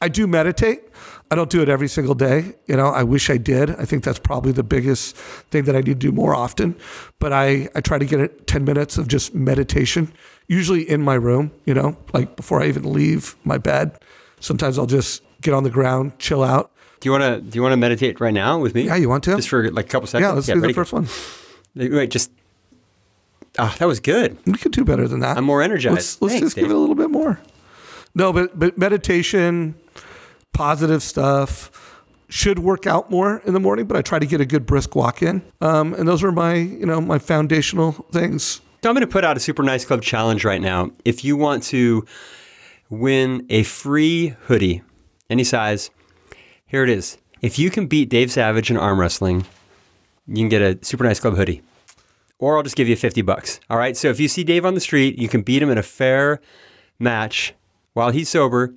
[0.00, 0.82] I do meditate.
[1.30, 2.54] I don't do it every single day.
[2.66, 3.70] You know, I wish I did.
[3.70, 6.74] I think that's probably the biggest thing that I need to do more often.
[7.18, 10.12] But I, I try to get it 10 minutes of just meditation,
[10.46, 13.98] usually in my room, you know, like before I even leave my bed.
[14.40, 16.70] Sometimes I'll just get on the ground, chill out.
[17.00, 18.82] Do you want to do you want to meditate right now with me?
[18.82, 19.36] Yeah, you want to?
[19.36, 20.28] Just for like a couple seconds.
[20.28, 20.68] Yeah, let's do ready?
[20.68, 21.06] the first one.
[21.76, 22.30] Wait, just.
[23.56, 24.36] Ah, that was good.
[24.46, 25.36] We could do better than that.
[25.36, 25.94] I'm more energized.
[25.94, 27.40] Let's, let's Thanks, just give it a little bit more.
[28.14, 29.76] No, but but meditation,
[30.52, 33.86] positive stuff should work out more in the morning.
[33.86, 36.54] But I try to get a good brisk walk in, um, and those are my
[36.54, 38.60] you know my foundational things.
[38.82, 40.90] So I'm going to put out a super nice club challenge right now.
[41.04, 42.04] If you want to
[42.90, 44.82] win a free hoodie,
[45.28, 45.90] any size,
[46.66, 47.18] here it is.
[47.42, 49.46] If you can beat Dave Savage in arm wrestling,
[50.28, 51.62] you can get a super nice club hoodie.
[52.38, 53.58] Or I'll just give you 50 bucks.
[53.68, 53.96] All right.
[53.96, 56.40] So if you see Dave on the street, you can beat him in a fair
[57.00, 57.52] match
[57.94, 58.74] while he's sober.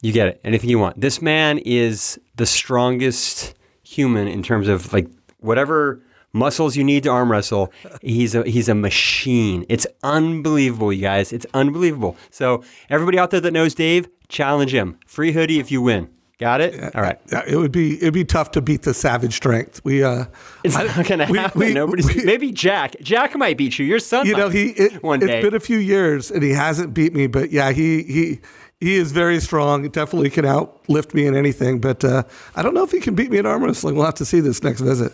[0.00, 0.40] You get it.
[0.44, 1.00] Anything you want.
[1.00, 5.08] This man is the strongest human in terms of like
[5.40, 6.00] whatever
[6.32, 7.72] muscles you need to arm wrestle.
[8.02, 9.64] He's a he's a machine.
[9.68, 11.32] It's unbelievable, you guys.
[11.32, 12.16] It's unbelievable.
[12.30, 14.98] So everybody out there that knows Dave, challenge him.
[15.06, 16.08] Free hoodie if you win.
[16.38, 16.94] Got it?
[16.94, 17.18] All right.
[17.48, 19.80] It would be it'd be tough to beat the savage strength.
[19.82, 20.26] We uh,
[20.62, 21.58] It's I- not gonna we- happen.
[21.60, 22.94] we- Nobody's we- maybe Jack.
[23.00, 23.84] Jack might beat you.
[23.84, 25.42] Your son you know he it, one it's day.
[25.42, 28.40] been a few years and he hasn't beat me, but yeah, he he.
[28.80, 29.88] He is very strong.
[29.88, 32.22] Definitely can outlift me in anything, but uh,
[32.54, 33.96] I don't know if he can beat me in arm wrestling.
[33.96, 35.12] We'll have to see this next visit.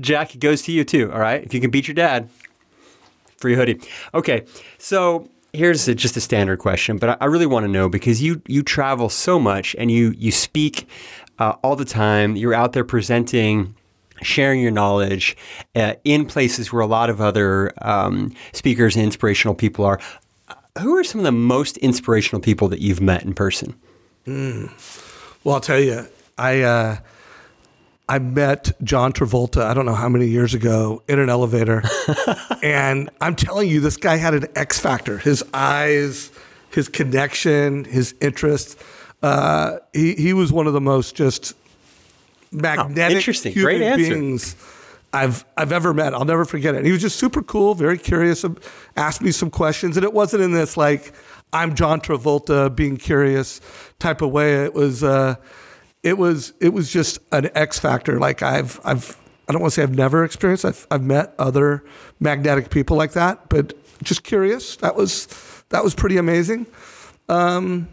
[0.00, 1.12] Jack, it goes to you too.
[1.12, 1.44] All right.
[1.44, 2.28] If you can beat your dad,
[3.36, 3.80] free hoodie.
[4.12, 4.44] Okay.
[4.78, 8.20] So here's a, just a standard question, but I, I really want to know because
[8.20, 10.88] you you travel so much and you you speak
[11.38, 12.34] uh, all the time.
[12.34, 13.76] You're out there presenting.
[14.22, 15.36] Sharing your knowledge
[15.74, 19.98] uh, in places where a lot of other um, speakers and inspirational people are.
[20.80, 23.74] Who are some of the most inspirational people that you've met in person?
[24.26, 26.06] Well, I'll tell you,
[26.36, 26.96] I uh,
[28.08, 29.62] I met John Travolta.
[29.62, 31.82] I don't know how many years ago in an elevator,
[32.62, 35.18] and I'm telling you, this guy had an X factor.
[35.18, 36.30] His eyes,
[36.70, 38.78] his connection, his interest.
[39.22, 41.54] Uh, he he was one of the most just
[42.50, 43.52] magnetic interesting.
[43.52, 44.14] human Great answer.
[44.14, 44.56] beings
[45.14, 46.12] I've I've ever met.
[46.14, 46.84] I'll never forget it.
[46.84, 48.44] He was just super cool, very curious.
[48.44, 48.58] um,
[48.96, 51.14] Asked me some questions, and it wasn't in this like
[51.52, 53.60] I'm John Travolta being curious
[54.00, 54.64] type of way.
[54.64, 55.36] It was uh,
[56.02, 58.18] it was it was just an X factor.
[58.18, 59.16] Like I've I've
[59.48, 60.64] I don't want to say I've never experienced.
[60.64, 61.84] I've I've met other
[62.18, 63.72] magnetic people like that, but
[64.02, 64.76] just curious.
[64.76, 65.28] That was
[65.68, 66.66] that was pretty amazing.
[67.28, 67.88] Um,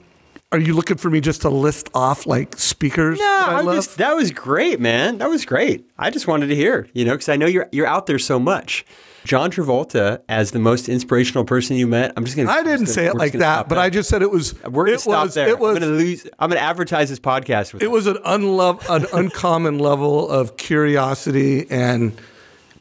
[0.51, 3.75] are you looking for me just to list off like speakers that I love?
[3.75, 5.17] just- that was great, man.
[5.19, 5.89] That was great.
[5.97, 8.39] I just wanted to hear, you know, because I know you're you're out there so
[8.39, 8.85] much.
[9.23, 12.13] John Travolta as the most inspirational person you met.
[12.17, 12.49] I'm just gonna.
[12.49, 13.83] I didn't say it like that, but there.
[13.83, 14.59] I just said it was.
[14.63, 15.47] We're gonna it stop was, there.
[15.47, 15.77] It was.
[15.77, 16.27] I'm gonna lose.
[16.39, 21.69] I'm gonna advertise this podcast with it was an unlove, an uncommon level of curiosity
[21.69, 22.19] and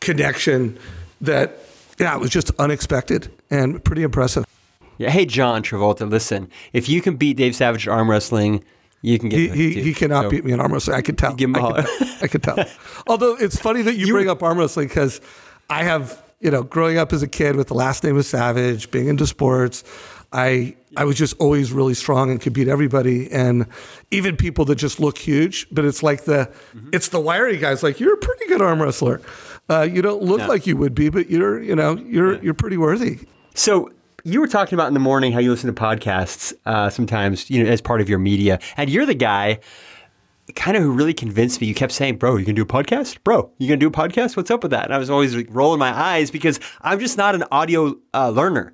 [0.00, 0.78] connection
[1.20, 1.58] that,
[1.98, 4.46] yeah, it was just unexpected and pretty impressive.
[5.00, 6.50] Yeah, hey, John Travolta, listen.
[6.74, 8.62] If you can beat Dave Savage at arm wrestling,
[9.00, 9.38] you can get.
[9.54, 10.96] He, he, he cannot So- beat me in arm wrestling.
[10.96, 11.34] I can tell.
[11.34, 12.08] Give him a I tell.
[12.22, 12.64] I could tell.
[13.06, 15.22] Although it's funny that you, bring up arm wrestling because
[15.70, 18.90] I have, you know, growing up as a kid with the last name of Savage,
[18.90, 19.84] being into sports,
[20.34, 23.66] I I was just always really strong and could beat everybody, and
[24.10, 25.66] even people that just look huge.
[25.72, 26.90] But it's like the Mm-hmm.
[26.92, 27.82] it's the wiry guys.
[27.82, 29.22] Like you're a pretty good arm wrestler.
[29.70, 30.46] Uh, you don't look Yeah.
[30.48, 33.20] like you would be, but you're you know you're you're pretty worthy.
[33.54, 33.90] So
[34.24, 37.62] you were talking about in the morning how you listen to podcasts uh, sometimes, you
[37.62, 39.60] know, as part of your media, and you're the guy
[40.56, 41.66] kind of who really convinced me.
[41.66, 43.50] You kept saying, "Bro, you can do a podcast, bro.
[43.58, 44.36] You gonna do a podcast?
[44.36, 47.16] What's up with that?" And I was always like, rolling my eyes because I'm just
[47.16, 48.72] not an audio uh, learner.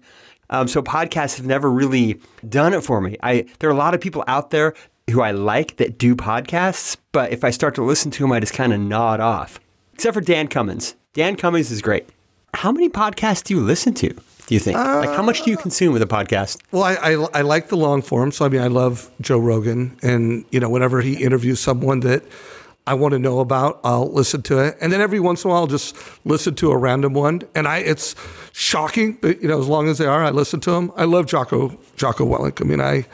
[0.49, 3.17] Um, so podcasts have never really done it for me.
[3.23, 4.75] I there are a lot of people out there
[5.11, 8.41] who I like that do podcasts, but if I start to listen to them, I
[8.41, 9.61] just kind of nod off.
[9.95, 10.95] Except for Dan Cummins.
[11.15, 12.09] Dan Cummins is great.
[12.55, 14.15] How many podcasts do you listen to?
[14.47, 14.77] Do you think?
[14.77, 16.61] like, how much do you uh, consume with a podcast?
[16.71, 18.31] Well, I, I I like the long form.
[18.31, 22.23] So I mean, I love Joe Rogan, and you know, whenever he interviews someone that
[22.87, 24.77] I want to know about, I'll listen to it.
[24.81, 27.43] And then every once in a while, I'll just listen to a random one.
[27.57, 28.15] And I, it's
[28.53, 30.93] shocking, but you know, as long as they are, I listen to them.
[30.97, 32.61] I love Jocko Jocko Willink.
[32.61, 33.07] I mean, I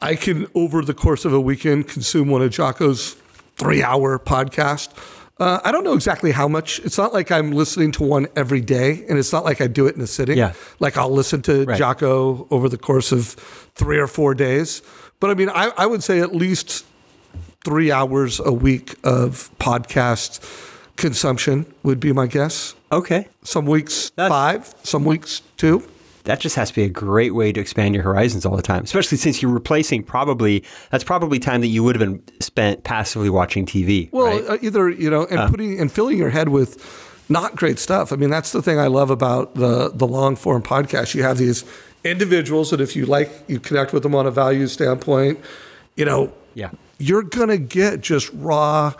[0.00, 3.16] I can, over the course of a weekend, consume one of Jocko's
[3.56, 4.90] three hour podcast.
[5.38, 6.78] Uh, I don't know exactly how much.
[6.80, 9.86] It's not like I'm listening to one every day, and it's not like I do
[9.86, 10.38] it in a sitting.
[10.38, 10.52] Yeah.
[10.78, 11.78] Like I'll listen to Right.
[11.78, 13.28] Jocko over the course of
[13.74, 14.82] three or four days.
[15.20, 16.84] But I mean, I, I would say at least
[17.64, 20.40] three hours a week of podcast
[20.96, 22.74] consumption would be my guess.
[22.92, 23.28] Okay.
[23.42, 25.82] Some weeks That's- five, some weeks two.
[26.24, 28.84] That just has to be a great way to expand your horizons all the time,
[28.84, 33.28] especially since you're replacing probably, that's probably time that you would have been spent passively
[33.28, 34.08] watching TV.
[34.12, 34.50] Well, right?
[34.50, 38.12] uh, either you know, and putting and filling your head with not great stuff.
[38.12, 41.14] I mean, that's the thing I love about the the long form podcast.
[41.14, 41.64] You have these
[42.04, 45.38] individuals that if you like, you connect with them on a value standpoint.
[45.96, 46.70] You know, Yeah.
[46.98, 48.92] you're gonna get just raw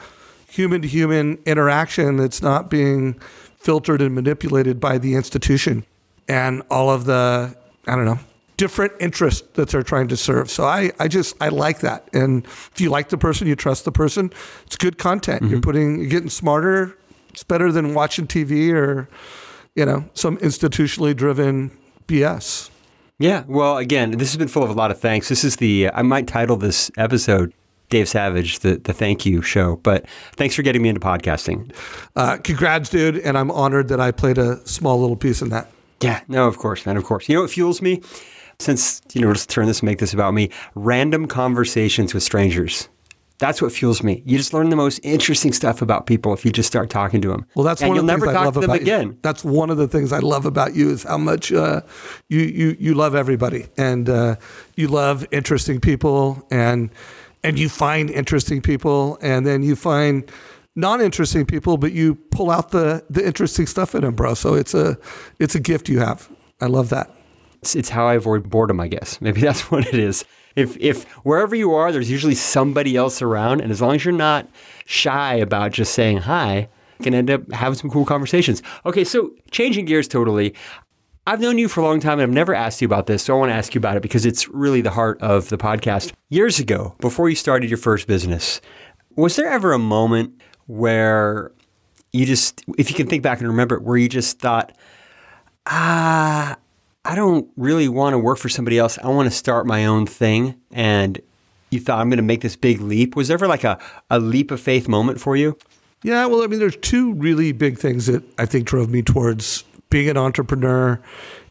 [0.49, 3.15] human to human interaction that's not being
[3.59, 5.85] filtered and manipulated by the institution
[6.29, 7.57] and all of the
[7.87, 8.19] I don't know
[8.57, 10.49] different interests that they're trying to serve.
[10.49, 12.09] So I, I just I like that.
[12.13, 14.33] And if you like the person, you trust the person,
[14.65, 15.43] it's good content.
[15.43, 16.97] You're putting you're getting smarter.
[17.31, 19.09] It's better than watching TV or
[19.75, 22.71] you know some institutionally driven BS.
[23.19, 23.45] Yeah.
[23.47, 25.29] Well, again, this has been full of a lot of thanks.
[25.29, 27.53] This is the, I might title this episode
[27.89, 31.73] Dave Savage, the, the thank you show, but thanks for getting me into podcasting.
[32.17, 35.69] Uh, congrats, dude, and I'm honored that I played a small little piece in that.
[36.03, 37.29] Yeah, no, of course, man, of course.
[37.29, 38.03] You know what fuels me?
[38.59, 42.89] Since, you know, let's turn this and make this about me random conversations with strangers.
[43.39, 44.23] That's what fuels me.
[44.25, 47.29] You just learn the most interesting stuff about people if you just start talking to
[47.29, 47.45] them.
[47.57, 49.07] Well, that's and one of the things I love about again.
[49.09, 49.19] you.
[49.23, 51.81] That's one of the things I love about you is how much uh,
[52.29, 54.37] you you you love everybody and uh,
[54.77, 56.91] you love interesting people and
[57.43, 60.31] and you find interesting people and then you find
[60.75, 64.35] non-interesting people, but you pull out the the interesting stuff in them, bro.
[64.35, 64.99] So it's a
[65.39, 66.31] it's a gift you have.
[66.61, 67.11] I love that.
[67.61, 69.21] It's, it's how I avoid boredom, I guess.
[69.21, 70.25] Maybe that's what it is.
[70.57, 74.13] If if wherever you are, there's usually somebody else around, and as long as you're
[74.13, 74.49] not
[74.85, 78.63] shy about just saying hi, you can end up having some cool conversations.
[78.85, 80.55] Okay, so changing gears totally.
[81.25, 83.37] I've known you for a long time and I've never asked you about this, so
[83.37, 86.13] I want to ask you about it because it's really the heart of the podcast.
[86.31, 88.61] Years ago, before you started your first business,
[89.15, 91.53] was there ever a moment where
[92.13, 94.77] you just, if you can think back and remember it, where you just thought,
[95.67, 96.57] ah,
[97.05, 98.99] I don't really want to work for somebody else.
[98.99, 100.55] I want to start my own thing.
[100.71, 101.21] And
[101.71, 103.17] you thought, I'm going to make this big leap.
[103.17, 103.79] Was there ever like a,
[104.11, 105.57] a leap of faith moment for you?
[106.05, 109.65] Yeah, well, I mean, there's two really big things that I think drove me towards
[109.89, 111.01] being an entrepreneur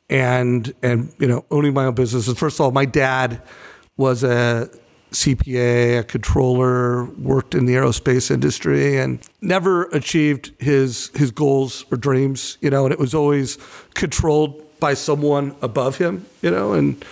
[0.09, 2.37] and and you know owning my own businesses.
[2.37, 3.41] First of all, my dad
[3.97, 4.69] was a
[5.11, 11.97] CPA, a controller, worked in the aerospace industry, and never achieved his his goals or
[11.97, 12.57] dreams.
[12.61, 13.57] You know, and it was always
[13.93, 16.25] controlled by someone above him.
[16.41, 17.03] You know, and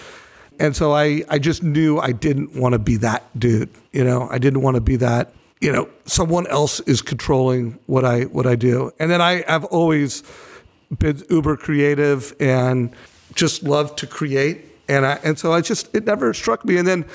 [0.59, 3.69] and so I, I just knew I didn't want to be that dude.
[3.93, 8.03] You know, I didn't want to be that, you know, someone else is controlling what
[8.03, 8.91] I what I do.
[8.99, 10.23] And then I have always
[10.97, 12.93] been uber creative and
[13.35, 14.65] just loved to create.
[14.89, 16.77] And I and so I just it never struck me.
[16.77, 17.05] And then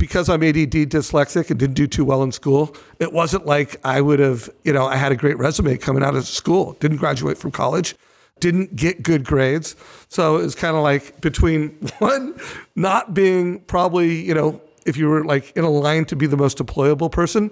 [0.00, 4.00] because I'm ADD dyslexic and didn't do too well in school, it wasn't like I
[4.00, 6.76] would have, you know, I had a great resume coming out of school.
[6.80, 7.94] Didn't graduate from college
[8.40, 9.76] didn't get good grades.
[10.08, 12.40] So it was kind of like between one,
[12.74, 16.36] not being probably, you know, if you were like in a line to be the
[16.36, 17.50] most deployable person,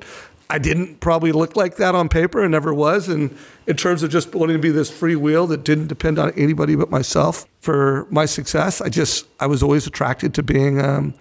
[0.51, 3.09] I didn't probably look like that on paper and never was.
[3.09, 6.31] And in terms of just wanting to be this free wheel that didn't depend on
[6.31, 11.13] anybody but myself for my success, I just, I was always attracted to being um,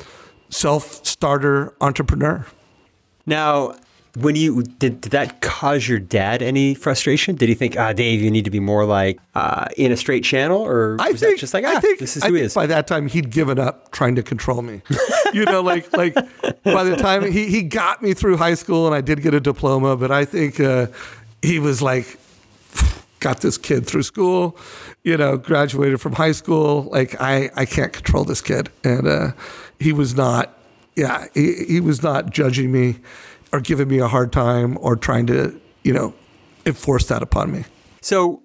[0.50, 2.46] self starter entrepreneur.
[3.26, 3.76] Now,
[4.20, 7.36] when you did, did that cause your dad any frustration?
[7.36, 10.24] Did he think, ah, Dave, you need to be more like uh, in a straight
[10.24, 12.34] channel, or I was think that just like, I ah, think, this is I who
[12.34, 12.54] he think is?
[12.56, 14.82] by that time he'd given up trying to control me.
[15.34, 16.16] you know, like like
[16.64, 19.40] by the time he he got me through high school and I did get a
[19.40, 20.88] diploma, but I think uh,
[21.42, 22.18] he was like,
[23.20, 24.58] got this kid through school,
[25.04, 26.84] you know, graduated from high school.
[26.92, 29.32] Like I I can't control this kid, and uh,
[29.80, 30.54] he was not.
[30.96, 32.98] Yeah, he, he was not judging me
[33.52, 36.13] or giving me a hard time or trying to, you know,
[36.66, 37.66] enforce that upon me.
[38.02, 38.42] So,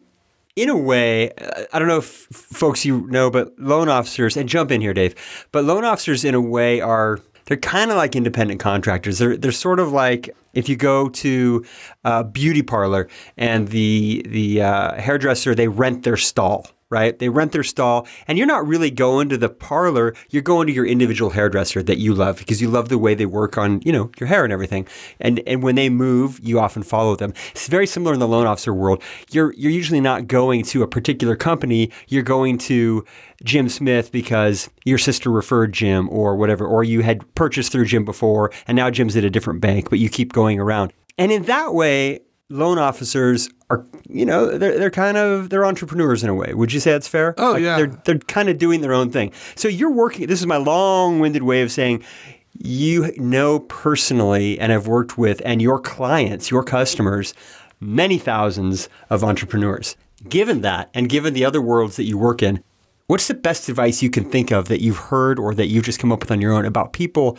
[0.54, 1.32] in a way,
[1.72, 5.14] I don't know if folks you know, but loan officers, and jump in here, Dave,
[5.50, 9.18] but loan officers, in a way, are they're kind of like independent contractors.
[9.18, 11.64] They're they're sort of like if you go to
[12.04, 16.66] a beauty parlor and the the uh, hairdresser they rent their stall.
[16.92, 17.18] Right?
[17.18, 20.14] They rent their stall, and you're not really going to the parlor.
[20.30, 23.26] You're going to your individual hairdresser that you love because you love the way they
[23.26, 24.86] work on, you know, your hair and everything.
[25.18, 27.32] And and when they move, you often follow them.
[27.52, 29.02] It's very similar in the loan officer world.
[29.30, 31.90] You're you're usually not going to a particular company.
[32.08, 33.04] You're going to
[33.42, 38.04] Jim Smith because your sister referred Jim or whatever, or you had purchased through Jim
[38.04, 40.92] before, and now Jim's at a different bank, but you keep going around.
[41.18, 42.20] And in that way,
[42.52, 46.52] loan officers are, you know, they're, they're kind of they're entrepreneurs in a way.
[46.54, 47.34] Would you say that's fair?
[47.38, 49.32] Oh yeah, they're they're kind of doing their own thing.
[49.56, 50.26] So you're working.
[50.26, 52.04] This is my long-winded way of saying
[52.52, 57.34] you know personally and have worked with and your clients, your customers,
[57.80, 59.96] many thousands of entrepreneurs.
[60.28, 62.62] Given that, and given the other worlds that you work in,
[63.06, 65.98] what's the best advice you can think of that you've heard or that you've just
[65.98, 67.38] come up with on your own about people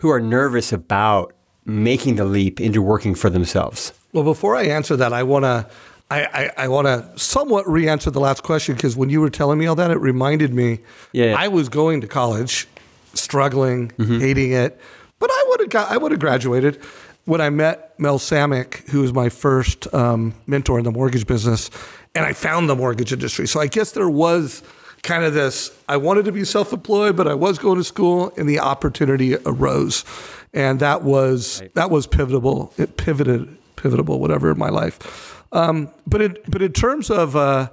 [0.00, 1.32] who are nervous about
[1.64, 3.92] making the leap into working for themselves?
[4.12, 5.66] Well, before I answer that, I want to.
[6.10, 9.58] I, I, I want to somewhat re-answer the last question because when you were telling
[9.58, 10.78] me all that, it reminded me.
[11.12, 11.34] Yeah.
[11.36, 12.66] I was going to college,
[13.12, 14.80] struggling, hating it,
[15.18, 15.90] but I would have got.
[15.92, 16.82] I would have graduated
[17.26, 21.68] when I met Mel Samick, who was my first um, mentor in the mortgage business,
[22.14, 23.46] and I found the mortgage industry.
[23.46, 24.62] So I guess there was
[25.02, 25.70] kind of this.
[25.90, 30.06] I wanted to be self-employed, but I was going to school, and the opportunity arose,
[30.54, 32.72] and that was that was pivotal.
[32.78, 35.42] It pivoted pivotal, whatever in my life.
[35.52, 37.70] Um, but in, but in terms of uh,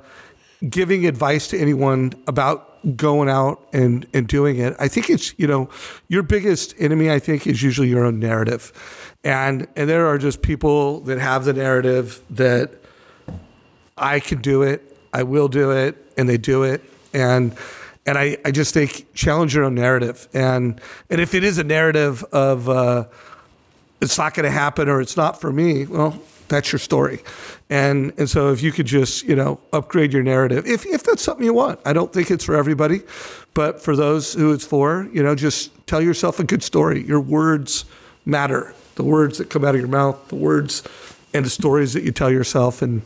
[0.69, 5.47] giving advice to anyone about going out and, and doing it, I think it's you
[5.47, 5.69] know
[6.07, 7.11] your biggest enemy.
[7.11, 8.71] I think is usually your own narrative,
[9.23, 12.71] and and there are just people that have the narrative that
[13.97, 17.55] I can do it, I will do it, and they do it, and
[18.05, 21.63] and I, I just think challenge your own narrative, and and if it is a
[21.63, 23.05] narrative of uh,
[24.05, 27.21] it's not going to happen or it's not for me, well, that's your story.
[27.69, 31.23] And and so if you could just, you know, upgrade your narrative, if if that's
[31.23, 31.79] something you want.
[31.85, 33.01] I don't think it's for everybody,
[33.53, 37.03] but for those who it's for, you know, just tell yourself a good story.
[37.03, 37.85] Your words
[38.25, 38.73] matter.
[38.95, 40.83] The words that come out of your mouth, the words
[41.33, 42.81] and the stories that you tell yourself.
[42.81, 43.01] And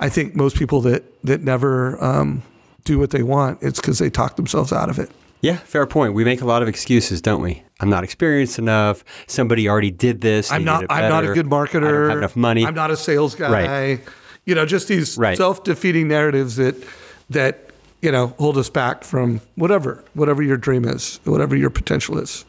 [0.00, 2.42] I think most people that that never um,
[2.84, 5.10] do what they want, it's because they talk themselves out of it.
[5.44, 6.14] Yeah, fair point.
[6.14, 7.62] We make a lot of excuses, don't we?
[7.80, 9.04] I'm not experienced enough.
[9.26, 10.50] Somebody already did this.
[10.50, 10.86] I'm not.
[10.88, 11.76] I'm not a good marketer.
[11.76, 12.64] I don't have enough money.
[12.64, 13.50] I'm not a sales guy.
[13.50, 14.00] Right.
[14.46, 15.36] You know, just these Right.
[15.36, 16.74] self-defeating narratives that
[17.28, 22.16] that you know hold us back from whatever whatever your dream is, whatever your potential
[22.18, 22.46] is.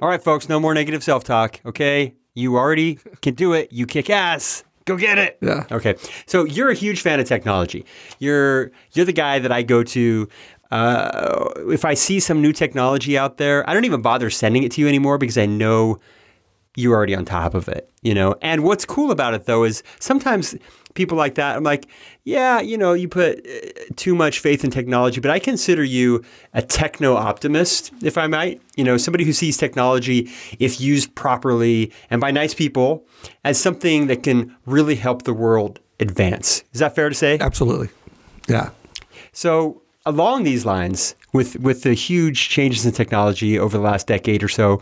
[0.00, 2.14] All right, folks, no more negative self talk, okay?
[2.34, 3.72] You already can do it.
[3.72, 4.64] You kick ass.
[4.84, 5.38] Go get it.
[5.40, 5.64] Yeah.
[5.70, 5.94] Okay.
[6.26, 7.84] So you're a huge fan of technology.
[8.18, 10.28] You're you're the guy that I go to
[10.72, 13.68] uh, if I see some new technology out there.
[13.68, 16.00] I don't even bother sending it to you anymore because I know
[16.76, 18.34] you're already on top of it, you know.
[18.40, 20.56] And what's cool about it though is sometimes
[20.94, 21.88] people like that, I'm like,
[22.24, 26.24] yeah, you know, you put uh, too much faith in technology, but I consider you
[26.54, 28.62] a techno optimist, if I might.
[28.74, 33.06] You know, somebody who sees technology, if used properly and by nice people,
[33.44, 36.64] as something that can really help the world advance.
[36.72, 37.36] Is that fair to say?
[37.38, 37.90] Absolutely.
[38.48, 38.70] Yeah.
[39.32, 44.42] So along these lines, with with the huge changes in technology over the last decade
[44.42, 44.80] or so,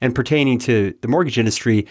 [0.00, 1.86] and pertaining to the mortgage industry,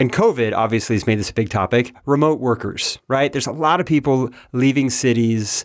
[0.00, 1.94] and COVID obviously has made this a big topic.
[2.06, 3.32] Remote workers, right?
[3.32, 5.64] There's a lot of people leaving cities,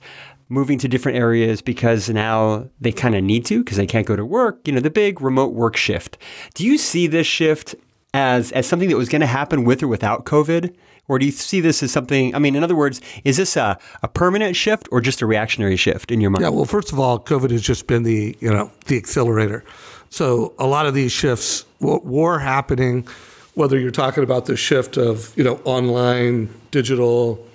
[0.50, 4.16] moving to different areas because now they kind of need to because they can't go
[4.16, 4.68] to work.
[4.68, 6.18] You know, the big remote work shift.
[6.54, 7.76] Do you see this shift
[8.14, 10.74] as as something that was going to happen with or without COVID?
[11.08, 12.34] Or do you see this as something?
[12.34, 15.76] I mean, in other words, is this a, a permanent shift or just a reactionary
[15.76, 16.44] shift in your mind?
[16.44, 16.50] Yeah.
[16.50, 19.64] Well, first of all, COVID has just been the you know the accelerator.
[20.10, 23.08] So a lot of these shifts w- were happening,
[23.56, 27.46] whether you're talking about the shift of you know online, digital,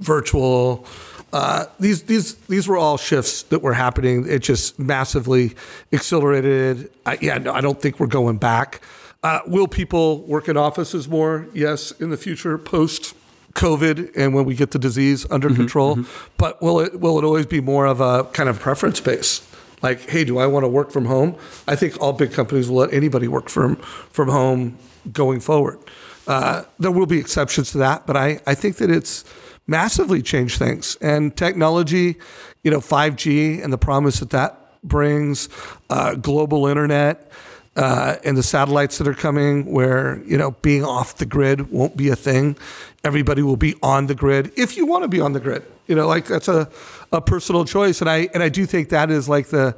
[0.00, 0.84] virtual.
[1.32, 4.26] Uh, these these these were all shifts that were happening.
[4.28, 5.54] It just massively
[5.92, 6.90] accelerated.
[7.04, 8.80] I, yeah, no, I don't think we're going back.
[9.26, 11.48] Uh, will people work in offices more?
[11.52, 13.12] Yes, in the future, post
[13.54, 15.98] COVID, and when we get the disease under control.
[16.36, 19.44] But will it will it always be more of a kind of preference base?
[19.82, 21.34] Like, hey, do I want to work from home?
[21.66, 23.74] I think all big companies will let anybody work from
[24.12, 24.78] from home
[25.12, 25.80] going forward.
[26.28, 29.24] Uh, there will be exceptions to that, but I, I think that it's
[29.66, 30.96] massively changed things.
[31.00, 32.14] And technology,
[32.62, 35.48] you know, 5G and the promise that that brings,
[35.90, 37.32] uh, global internet,
[37.76, 41.96] uh, and the satellites that are coming, where you know being off the grid won't
[41.96, 42.56] be a thing.
[43.04, 45.62] Everybody will be on the grid if you want to be on the grid.
[45.86, 46.68] You know, like that's a,
[47.12, 49.76] a personal choice, and I and I do think that is like the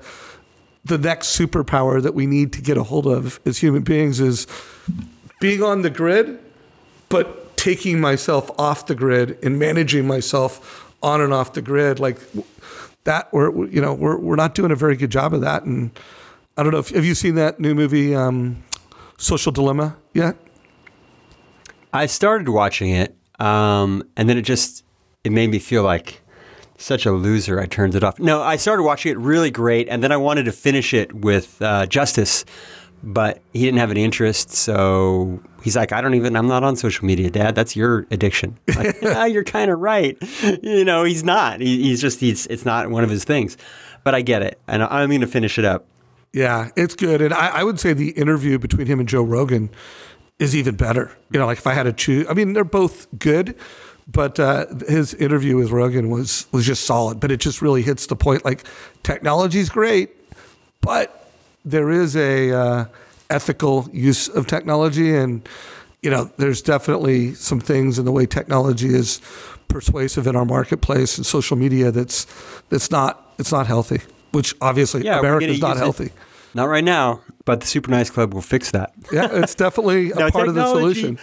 [0.84, 4.46] the next superpower that we need to get a hold of as human beings is
[5.40, 6.38] being on the grid,
[7.08, 12.00] but taking myself off the grid and managing myself on and off the grid.
[12.00, 12.18] Like
[13.04, 15.64] that, we're you know we're we're not doing a very good job of that.
[15.64, 15.90] And
[16.58, 18.64] I don't know if have you seen that new movie, um,
[19.16, 20.36] Social Dilemma yet?
[21.92, 24.82] I started watching it, um, and then it just
[25.22, 26.20] it made me feel like
[26.76, 27.60] such a loser.
[27.60, 28.18] I turned it off.
[28.18, 31.62] No, I started watching it really great, and then I wanted to finish it with
[31.62, 32.44] uh, Justice,
[33.04, 34.50] but he didn't have any interest.
[34.50, 36.34] So he's like, I don't even.
[36.34, 37.54] I'm not on social media, Dad.
[37.54, 38.58] That's your addiction.
[38.74, 40.18] Like, ah, you're kind of right.
[40.60, 41.60] You know, he's not.
[41.60, 42.18] He, he's just.
[42.18, 42.48] He's.
[42.48, 43.56] It's not one of his things.
[44.02, 45.86] But I get it, and I'm going to finish it up.
[46.32, 49.70] Yeah, it's good, and I, I would say the interview between him and Joe Rogan
[50.38, 51.16] is even better.
[51.30, 53.56] You know, like if I had to choose, I mean, they're both good,
[54.06, 57.18] but uh, his interview with Rogan was was just solid.
[57.18, 58.44] But it just really hits the point.
[58.44, 58.64] Like
[59.02, 60.10] technology's great,
[60.80, 61.30] but
[61.64, 62.84] there is a uh,
[63.30, 65.48] ethical use of technology, and
[66.02, 69.20] you know, there's definitely some things in the way technology is
[69.68, 72.26] persuasive in our marketplace and social media that's
[72.68, 74.00] that's not it's not healthy.
[74.32, 75.80] Which obviously Yeah, America is not use it.
[75.80, 76.10] healthy.
[76.54, 78.92] Not right now, but the Super Nice Club will fix that.
[79.12, 81.18] Yeah, it's definitely a part of the solution.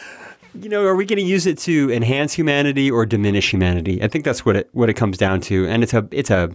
[0.53, 4.01] You know, are we going to use it to enhance humanity or diminish humanity?
[4.01, 6.51] I think that's what it what it comes down to, and it's a it's a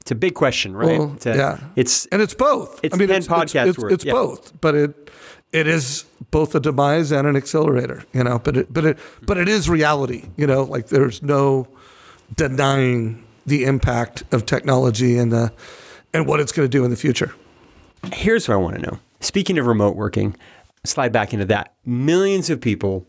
[0.00, 0.98] it's a big question, right?
[0.98, 1.58] Well, it's a, yeah.
[1.76, 2.80] it's and it's both.
[2.82, 4.12] It's I mean, 10 it's, podcasts It's, it's, it's yeah.
[4.12, 5.10] both, but it
[5.52, 8.04] it is both a demise and an accelerator.
[8.12, 10.28] You know, but it but it but it is reality.
[10.36, 11.68] You know, like there's no
[12.34, 15.52] denying the impact of technology and the
[16.16, 17.34] and what it's going to do in the future.
[18.12, 18.98] here's what I want to know.
[19.20, 20.36] Speaking of remote working,
[20.84, 21.74] slide back into that.
[21.84, 23.06] Millions of people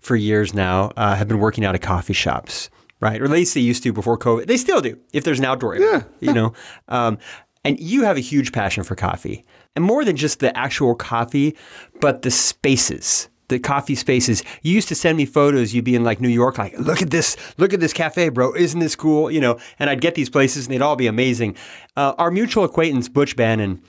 [0.00, 3.20] for years now uh, have been working out of coffee shops, right?
[3.20, 4.46] Or at least they used to before COVID.
[4.46, 6.52] They still do if there's an outdoor area, you know.
[6.88, 7.18] Um,
[7.62, 9.44] and you have a huge passion for coffee,
[9.76, 11.54] and more than just the actual coffee,
[12.00, 13.28] but the spaces.
[13.50, 14.44] The coffee spaces.
[14.62, 15.74] You used to send me photos.
[15.74, 18.54] You'd be in like New York, like, look at this, look at this cafe, bro.
[18.54, 19.28] Isn't this cool?
[19.28, 21.56] You know, and I'd get these places and they'd all be amazing.
[21.96, 23.82] Uh, our mutual acquaintance, Butch Bannon,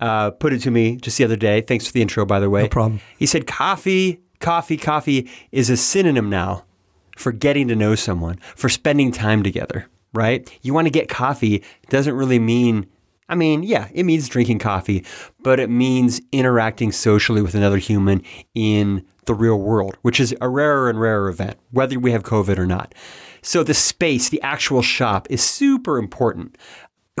[0.00, 1.60] uh, put it to me just the other day.
[1.60, 2.62] Thanks for the intro, by the way.
[2.62, 3.00] No problem.
[3.16, 6.64] He said, coffee, coffee, coffee is a synonym now
[7.16, 10.50] for getting to know someone, for spending time together, right?
[10.62, 12.86] You want to get coffee doesn't really mean,
[13.28, 15.04] I mean, yeah, it means drinking coffee,
[15.42, 18.22] but it means interacting socially with another human
[18.54, 22.58] in the real world, which is a rarer and rarer event, whether we have COVID
[22.58, 22.94] or not.
[23.42, 26.56] So the space, the actual shop is super important.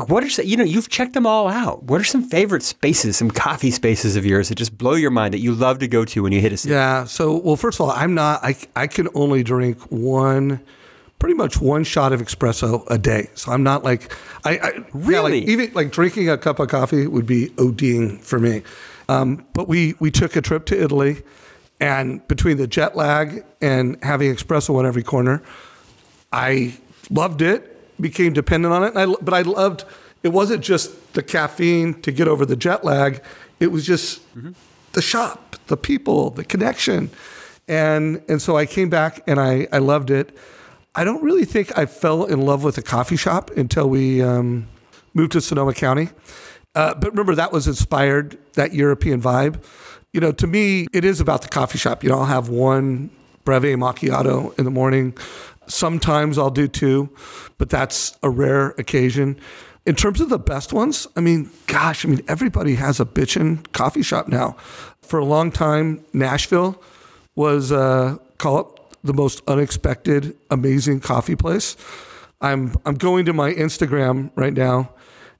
[0.08, 1.84] What are some, you know, you've checked them all out.
[1.84, 5.32] What are some favorite spaces, some coffee spaces of yours that just blow your mind
[5.34, 6.74] that you love to go to when you hit a city?
[6.74, 7.04] Yeah.
[7.04, 8.42] So, well, first of all, I'm not.
[8.42, 10.60] I I can only drink one,
[11.24, 13.30] pretty much one shot of espresso a day.
[13.34, 14.12] So I'm not like
[14.44, 15.40] I, I yeah, Really?
[15.40, 18.60] like, even like drinking a cup of coffee would be ODing for me.
[19.08, 21.22] Um, but we we took a trip to Italy,
[21.80, 25.42] and between the jet lag and having espresso on every corner,
[26.30, 26.76] I
[27.08, 27.70] loved it.
[27.98, 29.86] Became dependent on it, and I, but I loved.
[30.22, 33.22] It wasn't just the caffeine to get over the jet lag.
[33.60, 34.20] It was just
[34.92, 37.08] the shop, the people, the connection,
[37.66, 40.36] and and so I came back and I I loved it.
[40.94, 44.68] I don't really think I fell in love with a coffee shop until we um,
[45.12, 46.10] moved to Sonoma County.
[46.74, 49.62] Uh, but remember, that was inspired that European vibe.
[50.12, 52.04] You know, to me, it is about the coffee shop.
[52.04, 53.10] You know, I'll have one
[53.44, 55.16] breve macchiato in the morning.
[55.66, 57.10] Sometimes I'll do two,
[57.58, 59.38] but that's a rare occasion.
[59.86, 63.70] In terms of the best ones, I mean, gosh, I mean, everybody has a bitchin'
[63.72, 64.56] coffee shop now.
[65.02, 66.80] For a long time, Nashville
[67.34, 68.73] was uh, call it
[69.04, 71.76] the most unexpected, amazing coffee place.
[72.40, 74.90] I'm I'm going to my Instagram right now,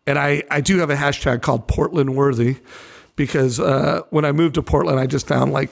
[0.07, 2.59] and I I do have a hashtag called Portland Worthy,
[3.17, 5.71] because uh, when I moved to Portland, I just found like,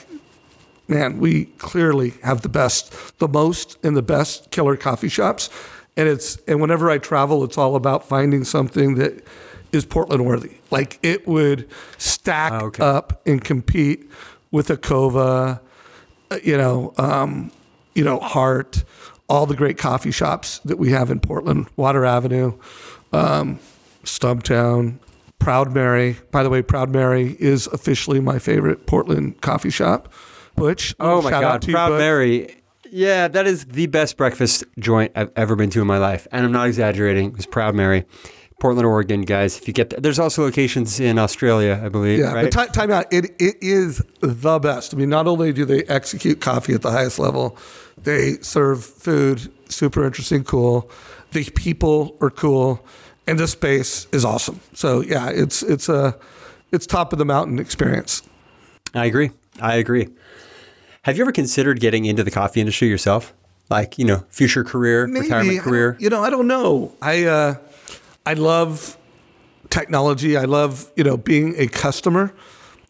[0.89, 5.49] man, we clearly have the best, the most, and the best killer coffee shops,
[5.97, 9.25] and it's and whenever I travel, it's all about finding something that
[9.73, 10.57] is Portland worthy.
[10.71, 11.69] Like it would
[11.99, 12.83] stack Ah, okay.
[12.85, 14.11] up and compete
[14.51, 15.61] with a Coava,
[16.31, 17.51] uh, you know, um,
[17.95, 18.85] you know, Heart,
[19.29, 22.59] all the great coffee shops that we have in Portland, Water Avenue,
[23.13, 23.59] um,
[24.05, 24.99] Stumptown,
[25.39, 26.17] Proud Mary.
[26.31, 30.13] By the way, Proud Mary is officially my favorite Portland coffee shop.
[30.57, 31.99] Butch, Oh my shout out God, Proud Butch.
[31.99, 32.57] Mary.
[32.91, 36.45] Yeah, that is the best breakfast joint I've ever been to in my life, and
[36.45, 37.33] I'm not exaggerating.
[37.37, 38.05] It's Proud Mary,
[38.63, 39.59] Portland, Oregon, guys.
[39.59, 42.21] If you get, th- there's also locations in Australia, I believe.
[42.21, 42.49] Yeah, right?
[42.49, 43.13] but ti- time out.
[43.13, 44.95] It, it is the best.
[44.95, 47.59] I mean, not only do they execute coffee at the highest level,
[48.01, 50.89] they serve food, super interesting, cool.
[51.33, 52.87] The people are cool,
[53.27, 54.61] and the space is awesome.
[54.75, 56.17] So yeah, it's it's a
[56.71, 58.23] it's top of the mountain experience.
[58.95, 59.33] I agree.
[59.61, 60.07] I agree.
[61.03, 63.35] Have you ever considered getting into the coffee industry yourself?
[63.71, 65.25] like you know future career, Maybe.
[65.25, 65.97] retirement career?
[65.99, 66.95] You know, I don't know.
[67.01, 67.55] I uh,
[68.27, 68.97] I love
[69.71, 70.37] technology.
[70.37, 72.33] I love you know being a customer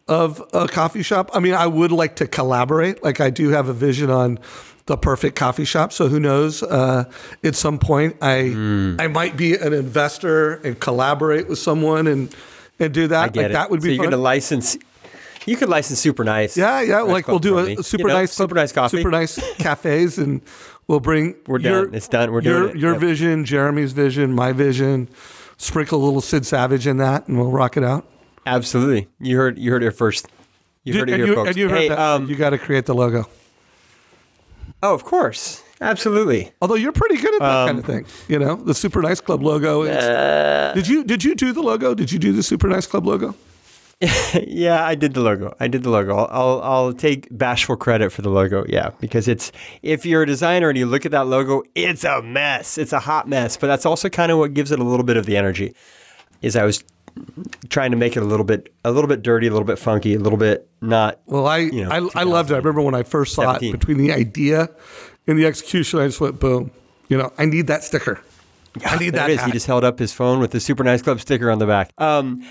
[0.07, 1.29] of a coffee shop.
[1.33, 3.03] I mean, I would like to collaborate.
[3.03, 4.37] Like I do have a vision on
[4.85, 5.93] the perfect coffee shop.
[5.93, 6.61] So who knows?
[6.61, 7.05] Uh,
[7.43, 8.95] at some point, I Hmm.
[8.99, 12.33] I might be an investor and collaborate with someone and
[12.79, 13.35] and do that.
[13.35, 13.51] Like it.
[13.53, 14.11] that would so be you're fun.
[14.11, 14.77] going to license.
[15.45, 16.55] You could license super nice.
[16.57, 17.01] Yeah, yeah.
[17.01, 18.97] Like we'll do a super You know, nice, super nice coffee.
[18.97, 20.41] super nice cafes, and
[20.87, 21.35] we'll bring.
[21.47, 21.95] We're your, done.
[21.95, 22.31] It's done.
[22.31, 22.79] We're your, doing it.
[22.81, 23.01] Your Yep.
[23.01, 25.09] vision, Jeremy's vision, my vision.
[25.57, 28.05] Sprinkle a little Sid Savage in that, and we'll rock it out.
[28.45, 29.07] Absolutely.
[29.19, 29.57] You heard.
[29.57, 30.27] You heard it first.
[30.83, 31.47] You heard it here, you, folks.
[31.49, 31.99] and you heard hey, that.
[31.99, 33.25] um, you got to create the logo.
[34.81, 35.63] oh, of course.
[35.79, 36.51] Absolutely.
[36.61, 39.19] Although you're pretty good at that Um, kind of thing, you know, the Super Nice
[39.21, 39.83] Club logo.
[39.83, 41.93] Is, Uh, did you did you do the logo?
[41.93, 43.35] Did you do the Super Nice Club logo?
[44.47, 45.55] yeah, I did the logo.
[45.59, 46.15] I did the logo.
[46.17, 48.65] I'll, I'll I'll take bashful credit for the logo.
[48.67, 49.51] Yeah, because it's
[49.81, 52.77] if you're a designer and you look at that logo, it's a mess.
[52.77, 53.57] It's a hot mess.
[53.57, 55.73] But that's also kind of what gives it a little bit of the energy.
[56.41, 56.83] Is I was
[57.69, 60.15] trying to make it a little bit a little bit dirty, a little bit funky,
[60.15, 61.19] a little bit not.
[61.25, 62.55] Well, I You know, I, I loved it.
[62.55, 63.71] I remember when I first saw it.
[63.71, 64.69] Between the idea
[65.27, 66.71] and the execution, I just went boom.
[67.07, 68.19] You know, I need that sticker.
[68.85, 69.29] I need that.
[69.29, 69.43] it is.
[69.45, 71.91] He just held up his phone with the Super Nice Club sticker on the back.
[71.99, 72.43] Um,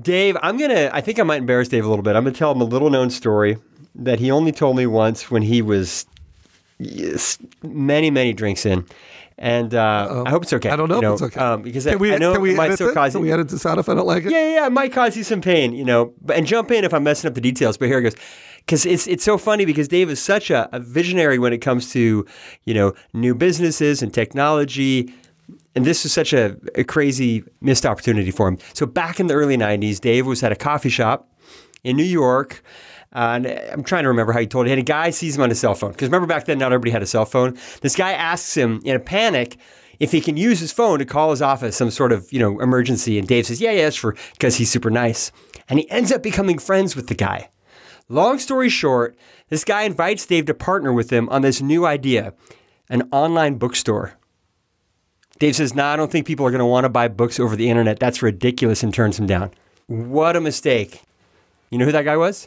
[0.00, 0.90] Dave, I'm gonna.
[0.92, 2.16] I think I might embarrass Dave a little bit.
[2.16, 3.58] I'm gonna tell him a little known story
[3.94, 6.06] that he only told me once when he was
[7.62, 8.86] many many drinks in,
[9.38, 10.70] and uh, I hope it's okay.
[10.70, 11.40] I don't know, you if it's okay.
[11.40, 13.48] um, because can we, I know can we it might still cause Can we edit
[13.48, 14.32] this out if I don't like it?
[14.32, 16.12] yeah, yeah, it might cause you some pain, you know.
[16.20, 17.76] But and jump in if I'm messing up the details.
[17.76, 18.14] But here it goes,
[18.58, 21.90] because it's it's so funny because Dave is such a, a visionary when it comes
[21.92, 22.24] to
[22.64, 25.12] you know new businesses and technology.
[25.74, 28.58] And this is such a, a crazy missed opportunity for him.
[28.74, 31.28] So back in the early '90s, Dave was at a coffee shop
[31.84, 32.62] in New York.
[33.14, 34.70] Uh, and I'm trying to remember how he told it.
[34.70, 35.92] And a guy sees him on his cell phone.
[35.92, 37.58] Because remember back then, not everybody had a cell phone.
[37.82, 39.58] This guy asks him in a panic
[40.00, 42.60] if he can use his phone to call his office some sort of you know
[42.60, 43.18] emergency.
[43.18, 45.30] And Dave says, "Yeah, yeah, it's for because he's super nice."
[45.68, 47.50] And he ends up becoming friends with the guy.
[48.08, 49.16] Long story short,
[49.48, 52.34] this guy invites Dave to partner with him on this new idea,
[52.88, 54.18] an online bookstore.
[55.42, 57.56] Dave says, "No, I don't think people are going to want to buy books over
[57.56, 57.98] the internet.
[57.98, 59.50] That's ridiculous," and turns him down.
[59.88, 61.02] What a mistake!
[61.68, 62.46] You know who that guy was?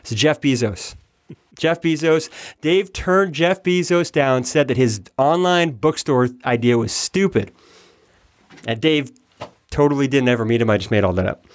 [0.00, 0.96] It's Jeff Bezos.
[1.56, 2.28] Jeff Bezos.
[2.60, 7.52] Dave turned Jeff Bezos down, said that his online bookstore idea was stupid.
[8.66, 9.12] And Dave
[9.70, 10.68] totally didn't ever meet him.
[10.68, 11.46] I just made all that up.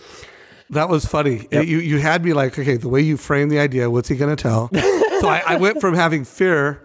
[0.70, 1.46] That was funny.
[1.52, 4.34] You you had me like, okay, the way you framed the idea, what's he going
[4.34, 4.70] to tell?
[5.20, 6.82] so I, I went from having fear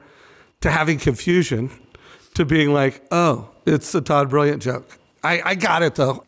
[0.63, 1.71] to having confusion
[2.37, 4.99] to being like, oh, it's a Todd Brilliant joke.
[5.25, 6.25] I, I got it though.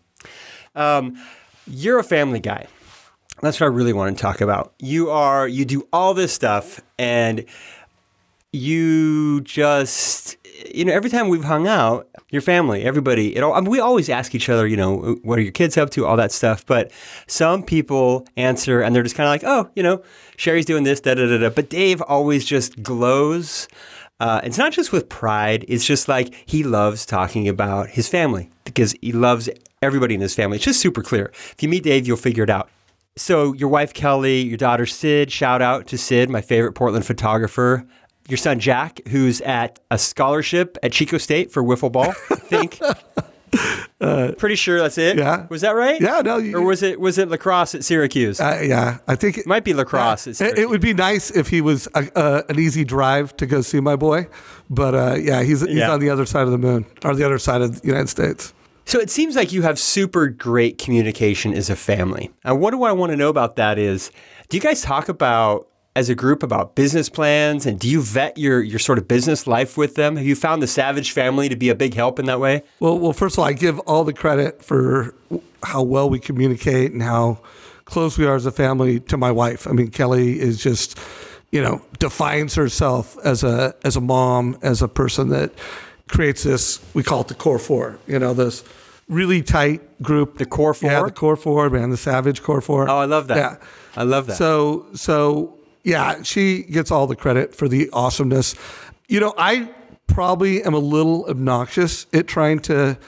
[0.74, 1.18] Um,
[1.66, 2.66] you're a family guy.
[3.40, 4.72] That's what I really want to talk about.
[4.78, 7.44] You are you do all this stuff and
[8.52, 10.36] you just
[10.74, 13.80] you know every time we've hung out, your family, everybody, it all, I mean, we
[13.80, 16.66] always ask each other, you know, what are your kids up to, all that stuff.
[16.66, 16.90] But
[17.26, 20.02] some people answer and they're just kind of like, oh, you know,
[20.36, 21.48] Sherry's doing this, da da da da.
[21.50, 23.68] But Dave always just glows.
[24.20, 25.64] Uh, it's not just with pride.
[25.68, 29.48] It's just like he loves talking about his family because he loves
[29.80, 30.56] everybody in his family.
[30.56, 31.26] It's just super clear.
[31.34, 32.68] If you meet Dave, you'll figure it out.
[33.16, 37.84] So your wife Kelly, your daughter Sid, shout out to Sid, my favorite Portland photographer.
[38.28, 42.80] Your son Jack, who's at a scholarship at Chico State for wiffle ball, I think.
[44.00, 45.16] Pretty sure that's it.
[45.18, 45.46] yeah.
[45.50, 46.00] Was that right?
[46.00, 48.40] Yeah, no, you- or was it was it lacrosse at Syracuse?
[48.40, 50.26] Uh, yeah, I think it Might be lacrosse.
[50.26, 50.60] at It, Syracuse.
[50.60, 53.80] it would be nice if he was a, uh, an easy drive to go see
[53.80, 54.28] my boy,
[54.70, 55.90] but uh, yeah, he's he's Yeah.
[55.90, 58.54] on the other side of the moon or the other side of the United States.
[58.84, 62.30] So it seems like you have super great communication as a family.
[62.44, 64.10] And what do I want to know about that is
[64.48, 68.38] do you guys talk about as a group about business plans and do you vet
[68.38, 70.16] your your sort of business life with them?
[70.16, 72.62] Have you found the Savage family to be a big help in that way?
[72.80, 75.14] Well, well, first of all, I give all the credit for
[75.62, 77.40] how well we communicate and how
[77.84, 79.66] close we are as a family to my wife.
[79.66, 80.98] I mean, Kelly is just,
[81.50, 85.52] you know, defines herself as a as a mom, as a person that
[86.08, 86.80] creates this.
[86.94, 87.98] We call it the core four.
[88.06, 88.62] You know, this
[89.08, 90.38] really tight group.
[90.38, 90.90] The core four.
[90.90, 92.88] Yeah, the core four, man, the savage core four.
[92.88, 93.36] Oh, I love that.
[93.36, 93.56] Yeah.
[93.96, 94.36] I love that.
[94.36, 95.57] So so
[95.88, 98.54] yeah, she gets all the credit for the awesomeness.
[99.08, 99.70] You know, I
[100.06, 102.98] probably am a little obnoxious at trying to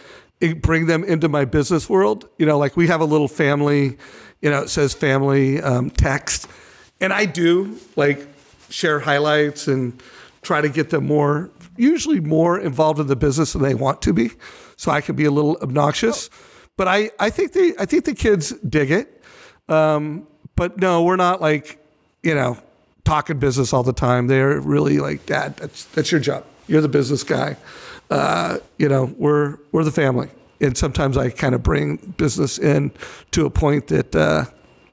[0.41, 2.26] eh, bring them into my business world.
[2.39, 3.99] You know, like we have a little family,
[4.41, 6.49] you know, it says family um, text,
[7.03, 8.26] and I do like
[8.70, 10.03] share highlights and
[10.41, 14.14] try to get them more, usually more involved in the business than they want to
[14.14, 14.31] be,
[14.76, 16.31] so I can be a little obnoxious.
[16.78, 19.22] But I, I think the I think the kids dig it.
[19.68, 20.26] Um,
[20.57, 21.78] but no, we're not like,
[22.22, 22.57] you know,
[23.05, 24.26] talking business all the time.
[24.26, 26.44] They're really like, Dad, that's that's your job.
[26.66, 27.57] You're the business guy.
[28.11, 30.28] Uh, you know, we're we're the family.
[30.61, 32.92] And sometimes I kind of bring business in
[33.30, 34.44] to a point that uh,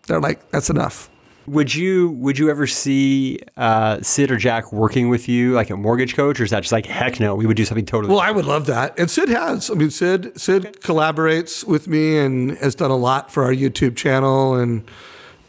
[0.08, 1.10] they're like, that's enough.
[1.45, 5.78] Would you would you ever see uh, Sid or Jack working with you like a
[5.78, 7.36] mortgage coach, or is that just like heck no?
[7.36, 8.12] We would do something totally.
[8.12, 9.70] Well, I would love that, and Sid has.
[9.70, 13.95] I mean, Sid Sid collaborates with me and has done a lot for our YouTube
[13.95, 14.84] channel, and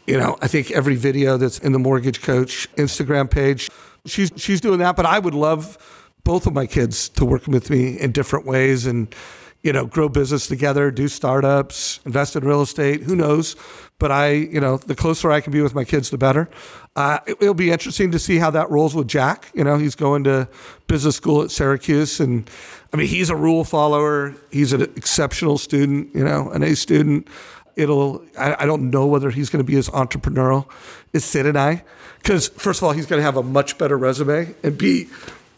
[0.09, 3.69] you know, I think every video that's in the Mortgage Coach Instagram page,
[4.07, 4.95] she's she's doing that.
[4.95, 5.77] But I would love
[6.23, 9.13] both of my kids to work with me in different ways and
[9.61, 13.03] you know, grow business together, do startups, invest in real estate.
[13.03, 13.57] Who knows?
[13.97, 16.49] But I, you know, the closer I can be with my kids, the better.
[16.95, 19.51] Uh, it, will be interesting to see how that rolls with Jack.
[19.53, 20.47] You know, he's going to
[20.87, 22.49] business school at Syracuse, and
[22.93, 24.33] I mean, he's a rule follower.
[24.49, 26.15] He's an exceptional student.
[26.15, 27.27] You know, an A student.
[27.75, 28.23] It'll.
[28.37, 30.67] I, I don't know whether he's going to be as entrepreneurial
[31.13, 31.83] as Sid and I,
[32.17, 35.07] because first of all, he's going to have a much better resume and be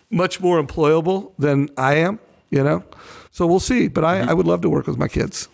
[0.09, 2.19] much more employable than I am.
[2.49, 2.83] You know.
[3.31, 3.87] So we'll see.
[3.87, 4.29] But I, mm-hmm.
[4.29, 5.47] I would love to work with my kids.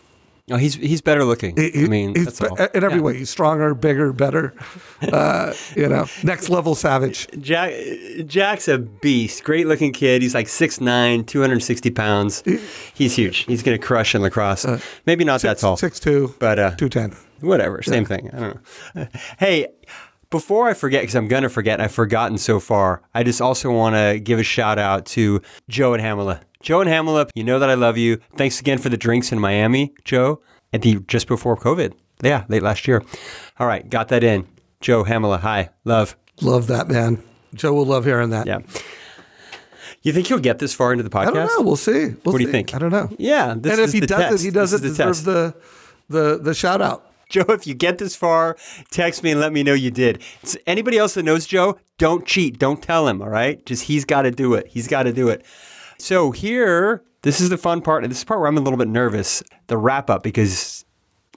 [0.50, 1.58] Oh, he's he's better looking.
[1.58, 3.02] He, I mean, he's be- in every yeah.
[3.02, 3.18] way.
[3.18, 4.54] He's stronger, bigger, better.
[5.02, 7.28] Uh, you know, next level savage.
[7.42, 7.74] Jack
[8.26, 9.44] Jack's a beast.
[9.44, 10.22] Great looking kid.
[10.22, 12.44] He's like 6'9", 260 pounds.
[12.94, 13.40] He's huge.
[13.40, 14.66] He's gonna crush in lacrosse.
[14.66, 15.78] Uh, Maybe not six, that tall.
[15.78, 17.14] Six two, but uh, two ten.
[17.42, 17.84] Whatever.
[17.84, 18.08] Same yeah.
[18.08, 18.30] thing.
[18.34, 18.60] I don't
[18.96, 19.08] know.
[19.38, 19.68] Hey.
[20.30, 23.72] Before I forget, because I'm going to forget, I've forgotten so far, I just also
[23.72, 26.42] want to give a shout out to Joe and Hamela.
[26.62, 28.20] Joe and Hamilip, you know that I love you.
[28.36, 30.42] Thanks again for the drinks in Miami, Joe,
[30.74, 31.94] at the just before COVID.
[32.24, 33.04] Yeah, late last year.
[33.60, 34.48] All right, got that in.
[34.82, 36.18] Joe Hamila, hi, love.
[36.42, 37.24] Love that, man.
[37.54, 38.48] Joe will love hearing that.
[38.48, 38.60] Yeah.
[40.04, 41.28] You think he'll get this far into the podcast?
[41.28, 41.62] I don't know.
[41.62, 41.92] We'll see.
[41.92, 42.38] We'll what see.
[42.40, 42.74] do you think?
[42.74, 43.10] I don't know.
[43.18, 43.52] Yeah.
[43.52, 44.44] and if he does test.
[44.44, 45.56] he doesn't deserve the,
[46.10, 47.04] the the shout out.
[47.30, 48.56] Joe, if you get this far,
[48.90, 50.22] text me and let me know you did.
[50.42, 52.58] It's, anybody else that knows Joe, don't cheat.
[52.58, 53.66] Don't tell him, all right?
[53.66, 54.68] Just he's got to do it.
[54.68, 55.46] He's got to do it.
[56.00, 58.62] So here, this is the fun part, and this is the part where I'm a
[58.62, 59.44] little bit nervous.
[59.68, 60.86] The wrap up because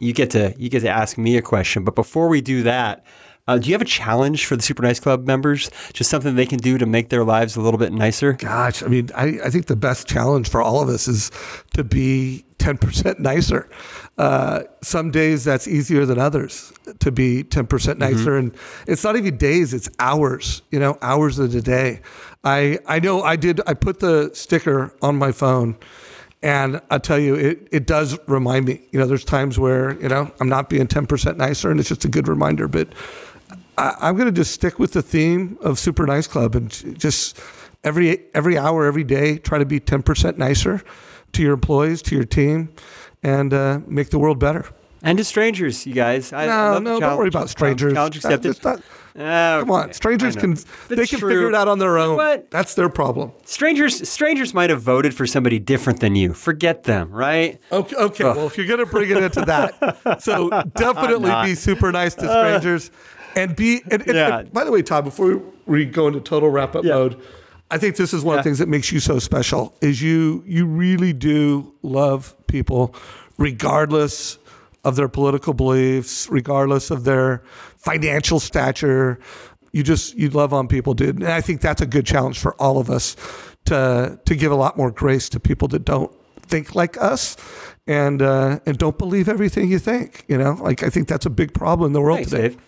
[0.00, 1.84] you get to you get to ask me a question.
[1.84, 3.04] But before we do that,
[3.48, 5.70] uh, do you have a challenge for the Super Nice Club members?
[5.92, 8.34] Just something they can do to make their lives a little bit nicer?
[8.34, 11.30] Gosh, I mean, I, I think the best challenge for all of us is
[11.74, 13.68] to be 10% nicer.
[14.18, 17.98] Uh, some days that's easier than others to be 10% mm-hmm.
[17.98, 18.32] nicer.
[18.32, 18.38] Mm-hmm.
[18.38, 18.56] And
[18.86, 22.02] it's not even days, it's hours, you know, hours of the day.
[22.44, 25.76] I, I know I did, I put the sticker on my phone
[26.42, 30.08] and I tell you, it, it does remind me, you know, there's times where, you
[30.08, 32.66] know, I'm not being 10% nicer and it's just a good reminder.
[32.66, 32.88] But
[33.76, 37.38] I, am going to just stick with the theme of Super Nice Club and just
[37.84, 40.82] every, every hour, every day, try to be 10% nicer
[41.32, 42.72] to your employees, to your team,
[43.22, 44.64] and uh, make the world better.
[45.02, 46.32] And to strangers, you guys.
[46.32, 47.94] I, no, I no, don't worry about strangers.
[47.94, 48.62] Challenge accepted.
[48.64, 48.82] Not,
[49.14, 50.56] come on, strangers can
[50.88, 52.16] they can figure it out on their own.
[52.16, 52.50] What?
[52.50, 53.32] That's their problem.
[53.44, 56.32] Strangers, strangers might have voted for somebody different than you.
[56.32, 57.60] Forget them, right?
[57.72, 58.24] Okay, okay.
[58.24, 62.90] Well, if you're gonna bring it into that, so definitely be super nice to strangers,
[63.36, 63.82] and be.
[63.90, 64.38] And, and, yeah.
[64.40, 67.20] and, by the way, Todd, before we go into total wrap up mode.
[67.72, 70.42] I think this is one of the things that makes you so special is you
[70.44, 72.96] you really do love people
[73.38, 74.38] regardless
[74.84, 77.42] of their political beliefs, regardless of their
[77.80, 79.18] financial stature.
[79.72, 81.16] You just you love on people, dude.
[81.16, 83.16] And I think that's a good challenge for all of us
[83.66, 87.36] to to give a lot more grace to people that don't think like us
[87.86, 90.24] and uh, and don't believe everything you think.
[90.28, 92.48] You know, like I think that's a big problem in the world Thanks, today.
[92.48, 92.58] Dave.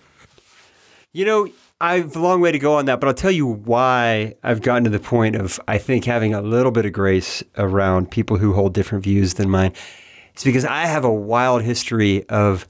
[1.12, 1.48] You know,
[1.80, 4.84] I've a long way to go on that, but I'll tell you why I've gotten
[4.84, 8.52] to the point of I think having a little bit of grace around people who
[8.52, 9.72] hold different views than mine.
[10.32, 12.66] It's because I have a wild history of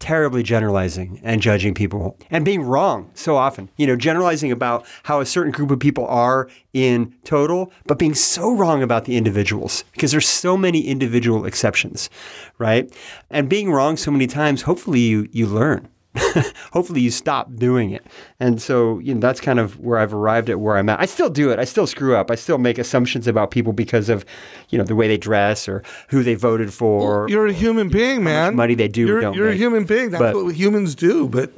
[0.00, 3.68] terribly generalizing and judging people and being wrong so often.
[3.76, 8.14] You know, generalizing about how a certain group of people are in total, but being
[8.14, 12.10] so wrong about the individuals because there's so many individual exceptions,
[12.58, 12.92] right?
[13.30, 15.88] And being wrong so many times, hopefully you you learn.
[16.72, 18.04] hopefully you stop doing it.
[18.40, 21.00] And so, you know, that's kind of where I've arrived at where I'm at.
[21.00, 21.58] I still do it.
[21.58, 22.30] I still screw up.
[22.30, 24.24] I still make assumptions about people because of,
[24.70, 27.20] you know, the way they dress or who they voted for.
[27.20, 28.56] Well, you're a human being, man.
[28.56, 30.10] money they do you're, don't You're a human being.
[30.10, 31.28] That's but, what humans do.
[31.28, 31.52] But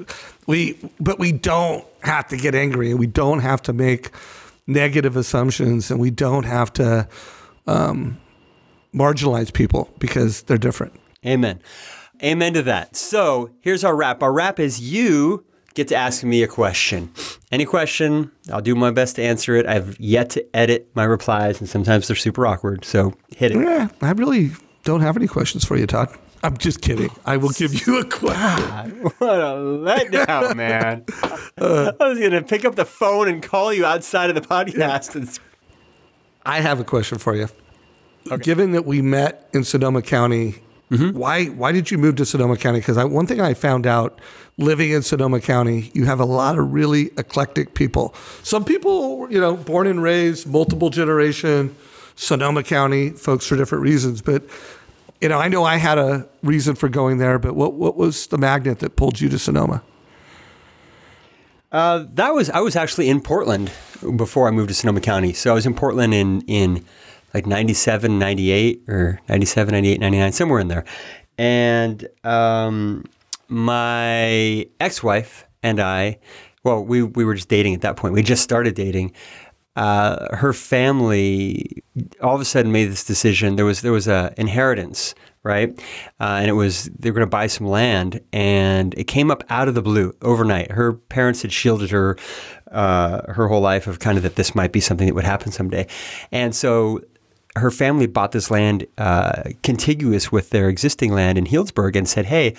[0.47, 4.11] we but we don't have to get angry and we don't have to make
[4.67, 7.09] negative assumptions and we don't have to
[7.67, 8.19] um,
[8.95, 10.95] marginalize people because they're different.
[11.25, 11.61] Amen.
[12.23, 12.97] Amen to that.
[12.97, 14.23] So here's our wrap.
[14.23, 15.45] Our wrap is you
[15.75, 17.11] get to ask me a question.
[17.51, 19.66] Any question, I'll do my best to answer it.
[19.66, 22.85] I've yet to edit my replies, and sometimes they're super awkward.
[22.85, 23.59] So hit it.
[23.59, 24.51] Yeah, I really
[24.85, 26.09] don't have any questions for you, Todd.
[26.45, 27.09] I'm just kidding.
[27.25, 29.09] I will give you a question.
[29.18, 31.05] What a letdown, man.
[31.59, 35.14] I was going to pick up the phone and call you outside of the podcast.
[35.14, 35.39] and-
[36.45, 37.49] I have a question for you.
[38.41, 40.57] Given that we met in Sonoma County,
[40.93, 42.80] why why did you move to Sonoma County?
[42.80, 44.20] Because one thing I found out
[44.59, 48.14] living in Sonoma County, you have a lot of really eclectic people.
[48.43, 51.74] Some people, you know, born and raised, multiple generation,
[52.14, 54.20] Sonoma County folks for different reasons.
[54.20, 54.45] But
[55.20, 57.38] you know, I know I had a reason for going there.
[57.38, 59.82] But what what was the magnet that pulled you to Sonoma?
[61.70, 63.72] Uh, that was I was actually in Portland
[64.16, 65.32] before I moved to Sonoma County.
[65.32, 66.84] So I was in Portland in in
[67.35, 70.85] like 97, 98 or 97, 98, 99, somewhere in there.
[71.39, 73.05] And um,
[73.49, 76.18] my ex-wife and I,
[76.64, 78.14] well, we we were just dating at that point.
[78.14, 79.12] We just started dating.
[79.74, 81.83] Uh, her family
[82.20, 83.57] all of a sudden made this decision.
[83.57, 85.70] There was there was a inheritance, right?
[86.20, 89.43] Uh, and it was they were going to buy some land, and it came up
[89.49, 90.70] out of the blue overnight.
[90.70, 92.16] Her parents had shielded her
[92.70, 95.53] uh, her whole life of kind of that this might be something that would happen
[95.53, 95.87] someday,
[96.30, 97.01] and so
[97.57, 102.27] her family bought this land uh, contiguous with their existing land in Healdsburg and said,
[102.27, 102.55] "Hey,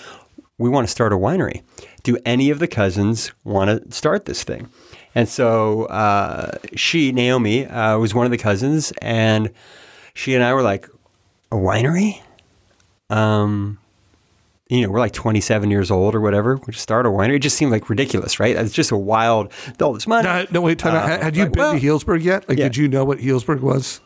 [0.58, 1.64] we want to start a winery.
[2.04, 4.70] Do any of the cousins want to start this thing?"
[5.16, 9.52] And so uh, she, Naomi, uh, was one of the cousins, and
[10.14, 10.88] she and I were like,
[11.52, 12.22] "A winery?"
[13.10, 13.80] Um,
[14.70, 16.56] you know, we're like 27 years old or whatever.
[16.56, 17.36] We just start a winery.
[17.36, 18.56] It just seemed like ridiculous, right?
[18.56, 20.28] It's just a wild, all this money.
[20.28, 20.96] No, no wait, time.
[20.96, 22.48] Uh, Had- you like, been well, to Healdsburg yet?
[22.50, 22.66] Like, yeah.
[22.66, 24.00] did you know what Healdsburg was?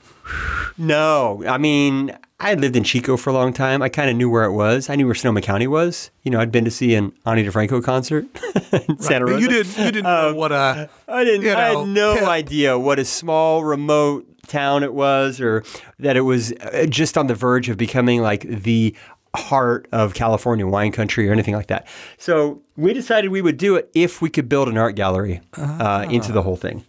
[0.78, 3.82] No, I mean, I had lived in Chico for a long time.
[3.82, 4.90] I kind of knew where it was.
[4.90, 6.12] I knew where Sonoma County was.
[6.24, 8.26] You know, I'd been to see an Ani DiFranco concert
[8.88, 9.42] in Santa Rosa.
[9.42, 9.78] You didn't.
[9.78, 10.90] You didn't know what a.
[11.08, 11.42] I didn't.
[11.42, 12.30] you I know, had no yeah.
[12.30, 15.64] idea what a small, remote town it was, or
[16.00, 18.96] that it was uh, just on the verge of becoming like the
[19.36, 21.88] heart of California wine country or anything like that.
[22.18, 26.06] So we decided we would do it if we could build an art gallery uh,
[26.10, 26.86] into the whole thing.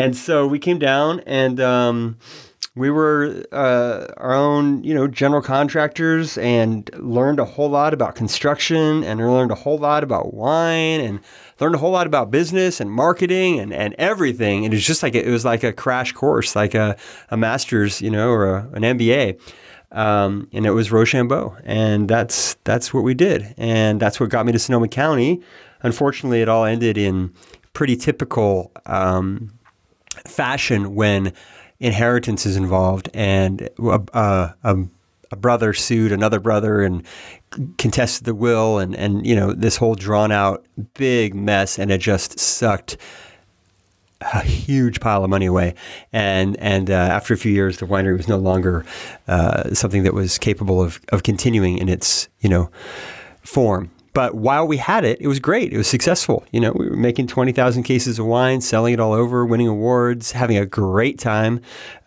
[0.00, 2.18] And so we came down and um,
[2.76, 8.14] we were uh, our own, you know, general contractors and learned a whole lot about
[8.14, 11.20] construction and learned a whole lot about wine and
[11.58, 14.64] learned a whole lot about business and marketing and, and everything.
[14.64, 16.96] And it was just like a, it was like a crash course, like a,
[17.30, 19.40] a master's, you know, or a, an MBA.
[19.92, 24.46] Um, and it was Roshambo, and that's that's what we did, and that's what got
[24.46, 25.42] me to Sonoma County.
[25.82, 27.34] Unfortunately, it all ended in
[27.72, 29.50] pretty typical um,
[30.26, 31.32] fashion when
[31.78, 34.76] inheritance is involved and a, a, a,
[35.30, 37.04] a brother sued another brother and
[37.78, 41.98] contested the will and, and you know this whole drawn out big mess and it
[41.98, 42.96] just sucked
[44.20, 45.74] a huge pile of money away.
[46.12, 48.84] And and uh, after a few years the winery was no longer
[49.28, 52.70] uh, something that was capable of, of continuing in its you know
[53.42, 55.72] form but while we had it, it was great.
[55.72, 56.44] It was successful.
[56.52, 60.32] You know, we were making 20,000 cases of wine, selling it all over, winning awards,
[60.32, 61.60] having a great time,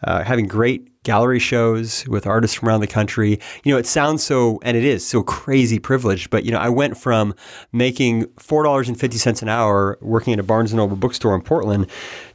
[0.04, 3.40] uh, having great gallery shows with artists from around the country.
[3.64, 6.70] You know, it sounds so, and it is so crazy privileged, but, you know, I
[6.70, 7.36] went from
[7.72, 11.88] making $4.50 an hour working at a Barnes & Noble bookstore in Portland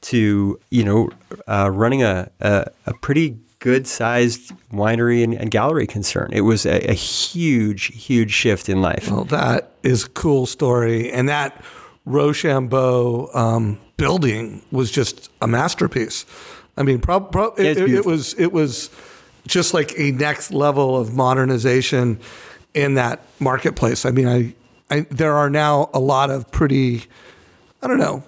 [0.02, 1.10] to, you know,
[1.46, 6.30] uh, running a, a, a pretty good sized winery and, and gallery concern.
[6.32, 9.10] It was a, a huge, huge shift in life.
[9.10, 11.62] Well, that is a cool story, and that
[12.06, 16.24] Roshambo um, building was just a masterpiece.
[16.76, 18.90] I mean, prob- prob- It's it, it, it was it was
[19.46, 22.20] just like a next level of modernization
[22.74, 24.04] in that marketplace.
[24.04, 24.54] I mean, I,
[24.90, 27.04] I there are now a lot of pretty,
[27.82, 28.22] I don't know,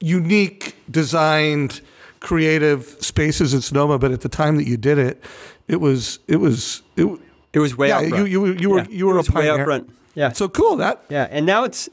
[0.00, 1.80] unique designed
[2.20, 5.22] creative spaces in Sonoma, but at the time that you did it,
[5.66, 7.06] it was it was it.
[7.52, 8.28] It was way yeah, out you, front.
[8.28, 9.90] you you were Yeah, you were it was a way out front.
[10.14, 10.32] Yeah.
[10.32, 11.88] So cool that Yeah, and now it's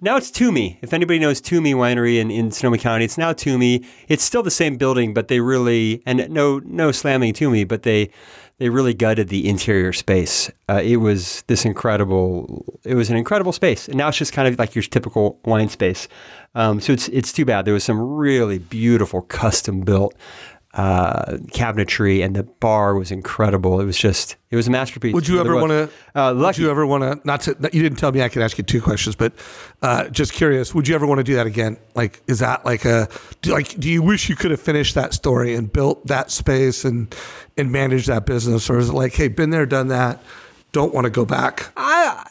[0.00, 0.78] now it's Toomey.
[0.82, 3.84] If anybody knows Toomey Winery in, in Sonoma County, it's now Toomey.
[4.08, 8.10] It's still the same building, but they really and no no slamming Toomey, but they
[8.60, 10.50] they really gutted the interior space.
[10.68, 12.78] Uh, it was this incredible.
[12.84, 15.70] It was an incredible space, and now it's just kind of like your typical wine
[15.70, 16.08] space.
[16.54, 17.64] Um, so it's it's too bad.
[17.64, 20.14] There was some really beautiful custom built
[20.74, 23.80] uh, cabinetry, and the bar was incredible.
[23.80, 25.12] It was just it was a masterpiece.
[25.12, 25.90] Would you ever want to?
[26.14, 27.26] Uh, would you ever want to?
[27.26, 27.56] Not to.
[27.72, 29.32] You didn't tell me I could ask you two questions, but
[29.82, 30.74] uh, just curious.
[30.74, 31.76] Would you ever want to do that again?
[31.94, 33.08] Like, is that like a?
[33.42, 36.84] Do, like, do you wish you could have finished that story and built that space
[36.84, 37.12] and
[37.56, 40.22] and managed that business, or is it like, hey, been there, done that,
[40.72, 41.72] don't want to go back?
[41.76, 42.24] I,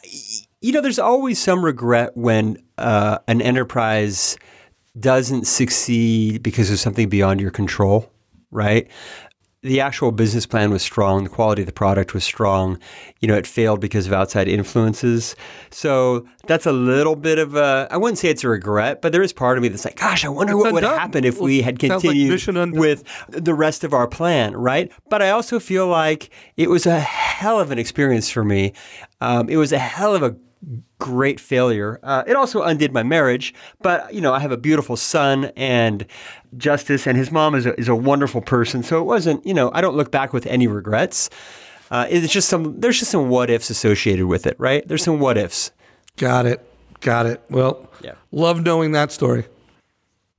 [0.62, 4.38] you know, there's always some regret when uh, an enterprise
[4.98, 8.10] doesn't succeed because of something beyond your control,
[8.50, 8.88] right?
[9.62, 12.78] the actual business plan was strong, the quality of the product was strong.
[13.20, 15.36] You know, it failed because of outside influences.
[15.70, 19.22] So that's a little bit of a, I wouldn't say it's a regret, but there
[19.22, 21.78] is part of me that's like, gosh, I wonder what would happen if we had
[21.78, 24.90] continued like with the rest of our plan, right?
[25.10, 28.72] But I also feel like it was a hell of an experience for me.
[29.20, 30.36] Um, it was a hell of a
[30.98, 31.98] great failure.
[32.02, 36.06] Uh, it also undid my marriage, but you know, I have a beautiful son and
[36.56, 38.82] Justice, and his mom is a, is a wonderful person.
[38.82, 41.30] So it wasn't, you know, I don't look back with any regrets.
[41.90, 44.86] Uh, it's just some, there's just some what ifs associated with it, right?
[44.86, 45.72] There's some what ifs.
[46.16, 46.64] Got it.
[47.00, 47.42] Got it.
[47.50, 48.14] Well, yeah.
[48.30, 49.46] love knowing that story.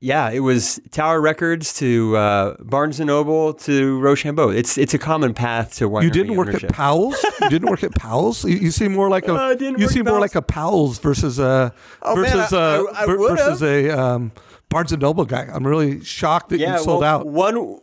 [0.03, 4.53] Yeah, it was Tower Records to uh, Barnes and Noble to Roshambo.
[4.53, 6.03] It's it's a common path to one.
[6.03, 6.71] You didn't work ownership.
[6.71, 7.23] at Powell's.
[7.41, 8.43] you didn't work at Powell's.
[8.43, 9.31] You, you seem more like a.
[9.41, 13.05] Uh, you seem more like a Powell's versus a oh, versus man, I, I, I
[13.05, 14.31] versus a um,
[14.69, 15.47] Barnes and Noble guy.
[15.51, 17.27] I'm really shocked that yeah, you sold well, out.
[17.27, 17.79] One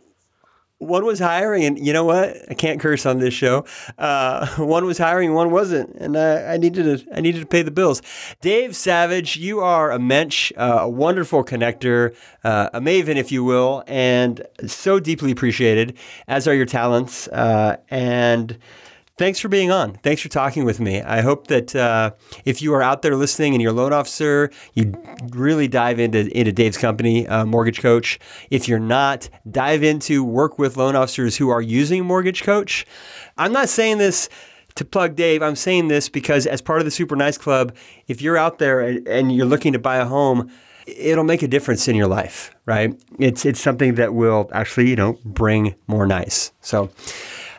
[0.79, 2.37] one was hiring, and you know what?
[2.49, 3.65] I can't curse on this show.
[3.97, 7.61] Uh, one was hiring, one wasn't, and I, I, needed to I needed to pay
[7.61, 8.01] the bills.
[8.41, 13.43] Dave Savage, you are a mensch, uh, a wonderful connector, uh, a maven, if you
[13.43, 15.97] will, and so deeply appreciated.
[16.27, 18.57] As are your talents, uh, and
[19.19, 19.95] Thanks for being on.
[19.95, 21.01] Thanks for talking with me.
[21.01, 22.11] I hope that uh,
[22.45, 24.93] if you are out there listening and you're a loan officer, you
[25.31, 28.17] really dive into, into Dave's company, uh, Mortgage Coach.
[28.49, 32.85] If you're not, dive into work with loan officers who are using Mortgage Coach.
[33.37, 34.29] I'm not saying this
[34.75, 35.43] to plug Dave.
[35.43, 37.75] I'm saying this because as part of the Super Nice Club,
[38.07, 40.49] if you're out there and you're looking to buy a home,
[40.87, 42.97] it'll make a difference in your life, right?
[43.19, 46.53] It's it's something that will actually, you know, bring more nice.
[46.61, 46.89] So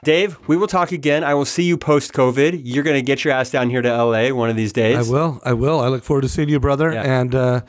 [0.02, 1.24] Dave, we will talk again.
[1.24, 2.62] I will see you post COVID.
[2.64, 4.96] You're going to get your ass down here to LA one of these days.
[4.96, 5.40] I will.
[5.44, 5.80] I will.
[5.80, 6.92] I look forward to seeing you, brother.
[6.92, 7.20] Yeah.
[7.20, 7.60] And uh,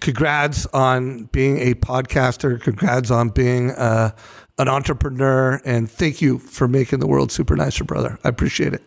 [0.00, 2.60] congrats on being a podcaster.
[2.60, 4.10] Congrats on being uh,
[4.58, 5.62] an entrepreneur.
[5.64, 8.18] And thank you for making the world super nicer, brother.
[8.24, 8.82] I appreciate it.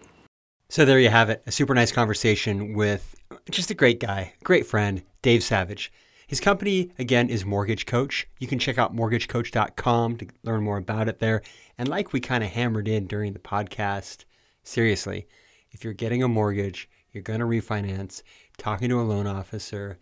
[0.69, 1.41] So there you have it.
[1.47, 3.15] A super nice conversation with
[3.49, 5.91] just a great guy, great friend, Dave Savage.
[6.27, 8.27] His company, again, is Mortgage Coach.
[8.39, 11.43] You can check out mortgagecoach.com to learn more about it there.
[11.77, 14.25] And like we kind of hammered in during the podcast,
[14.63, 15.27] seriously,
[15.71, 18.21] if you're getting a mortgage, you're going to refinance,
[18.57, 19.97] talking to a loan officer,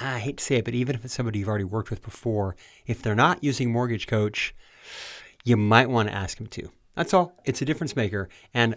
[0.00, 2.56] I hate to say it, but even if it's somebody you've already worked with before,
[2.86, 4.54] if they're not using Mortgage Coach,
[5.44, 6.70] you might want to ask them to.
[6.94, 7.34] That's all.
[7.44, 8.28] It's a difference maker.
[8.52, 8.76] And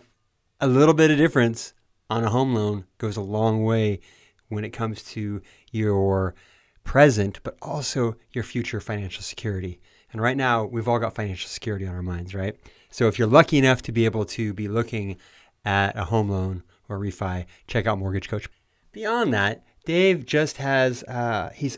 [0.60, 1.74] a little bit of difference
[2.10, 4.02] on a home loan goes a long way
[4.50, 5.41] when it comes to
[5.72, 6.36] your
[6.84, 9.80] present, but also your future financial security.
[10.12, 12.55] And right now, we've all got financial security on our minds, right?
[12.89, 15.18] So if you're lucky enough to be able to be looking
[15.64, 18.49] at a home loan or refi, check out Mortgage Coach.
[18.91, 21.78] Beyond that, Dave just has, uh, he's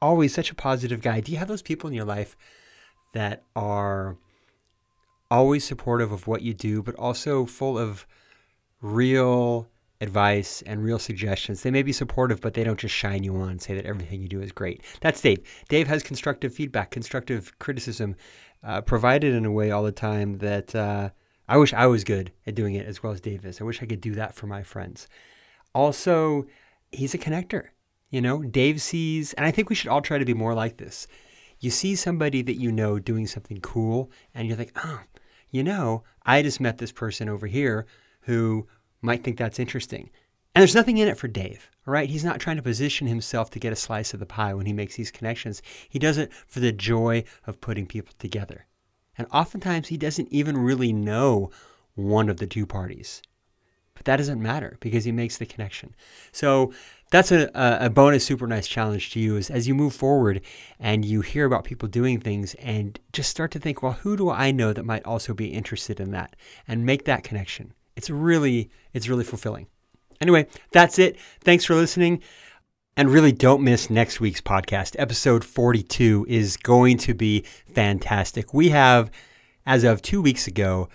[0.00, 1.20] always such a positive guy.
[1.20, 2.36] Do you have those people in your life
[3.14, 4.16] that are
[5.30, 8.06] always supportive of what you do, but also full of
[8.80, 9.68] real
[10.02, 11.62] advice and real suggestions.
[11.62, 14.20] They may be supportive, but they don't just shine you on and say that everything
[14.20, 14.82] you do is great.
[15.00, 15.40] That's Dave.
[15.68, 18.16] Dave has constructive feedback, constructive criticism
[18.64, 21.10] uh, provided in a way all the time that uh,
[21.48, 23.60] I wish I was good at doing it as well as Dave is.
[23.60, 25.06] I wish I could do that for my friends.
[25.72, 26.46] Also,
[26.90, 27.68] he's a connector.
[28.10, 30.76] You know, Dave sees, and I think we should all try to be more like
[30.76, 31.06] this.
[31.60, 35.00] You see somebody that you know doing something cool, and you're like, oh,
[35.50, 37.86] you know, I just met this person over here
[38.22, 38.66] who
[39.02, 40.10] might think that's interesting.
[40.54, 42.10] And there's nothing in it for Dave, all right?
[42.10, 44.72] He's not trying to position himself to get a slice of the pie when he
[44.72, 45.62] makes these connections.
[45.88, 48.66] He does it for the joy of putting people together.
[49.16, 51.50] And oftentimes he doesn't even really know
[51.94, 53.22] one of the two parties.
[53.94, 55.94] But that doesn't matter because he makes the connection.
[56.32, 56.72] So
[57.10, 60.40] that's a, a bonus super nice challenge to you is as you move forward
[60.78, 64.30] and you hear about people doing things and just start to think, well, who do
[64.30, 66.36] I know that might also be interested in that?
[66.66, 69.68] And make that connection it's really it's really fulfilling.
[70.20, 71.16] Anyway, that's it.
[71.40, 72.20] Thanks for listening.
[72.96, 74.96] And really don't miss next week's podcast.
[74.98, 78.52] Episode 42 is going to be fantastic.
[78.52, 79.12] We have
[79.64, 80.88] as of 2 weeks ago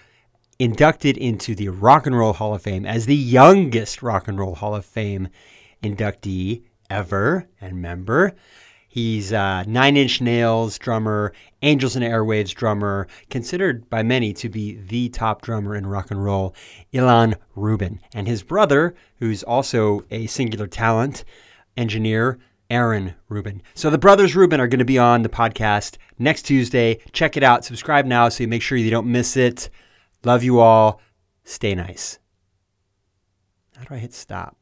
[0.59, 4.55] inducted into the Rock and Roll Hall of Fame as the youngest Rock and Roll
[4.55, 5.29] Hall of Fame
[5.81, 8.35] inductee ever and member.
[8.97, 11.31] He's a Nine Inch Nails drummer,
[11.61, 16.23] Angels and Airwaves drummer, considered by many to be the top drummer in rock and
[16.23, 16.55] roll,
[16.91, 17.99] Ilan Rubin.
[18.15, 21.25] And his brother, who's also a singular talent,
[21.77, 22.39] engineer,
[22.71, 23.61] Aaron Rubin.
[23.75, 26.97] So the brothers Rubin are going to be on the podcast next Tuesday.
[27.11, 27.63] Check it out.
[27.63, 29.69] Subscribe now so you make sure you don't miss it.
[30.23, 31.01] Love you all.
[31.43, 32.17] Stay nice.
[33.77, 34.57] How do I hit stop?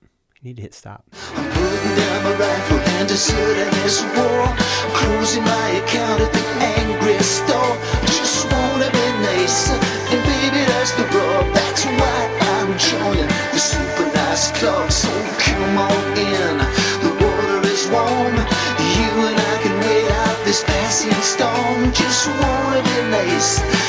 [0.45, 1.03] Need to hit stop.
[1.33, 4.45] I'm putting down my rifle and deserting this war.
[4.93, 6.45] Closing my account at the
[6.77, 7.73] angry store.
[8.05, 9.73] Just wanna be nice.
[10.13, 11.45] And baby, that's the rub.
[11.49, 12.19] That's why
[12.53, 14.91] I'm joining the super nice club.
[14.91, 15.09] So
[15.41, 16.57] come on in.
[17.01, 18.37] The water is warm.
[18.97, 21.91] You and I can wait out this passing storm.
[21.91, 23.85] Just wanna be nice.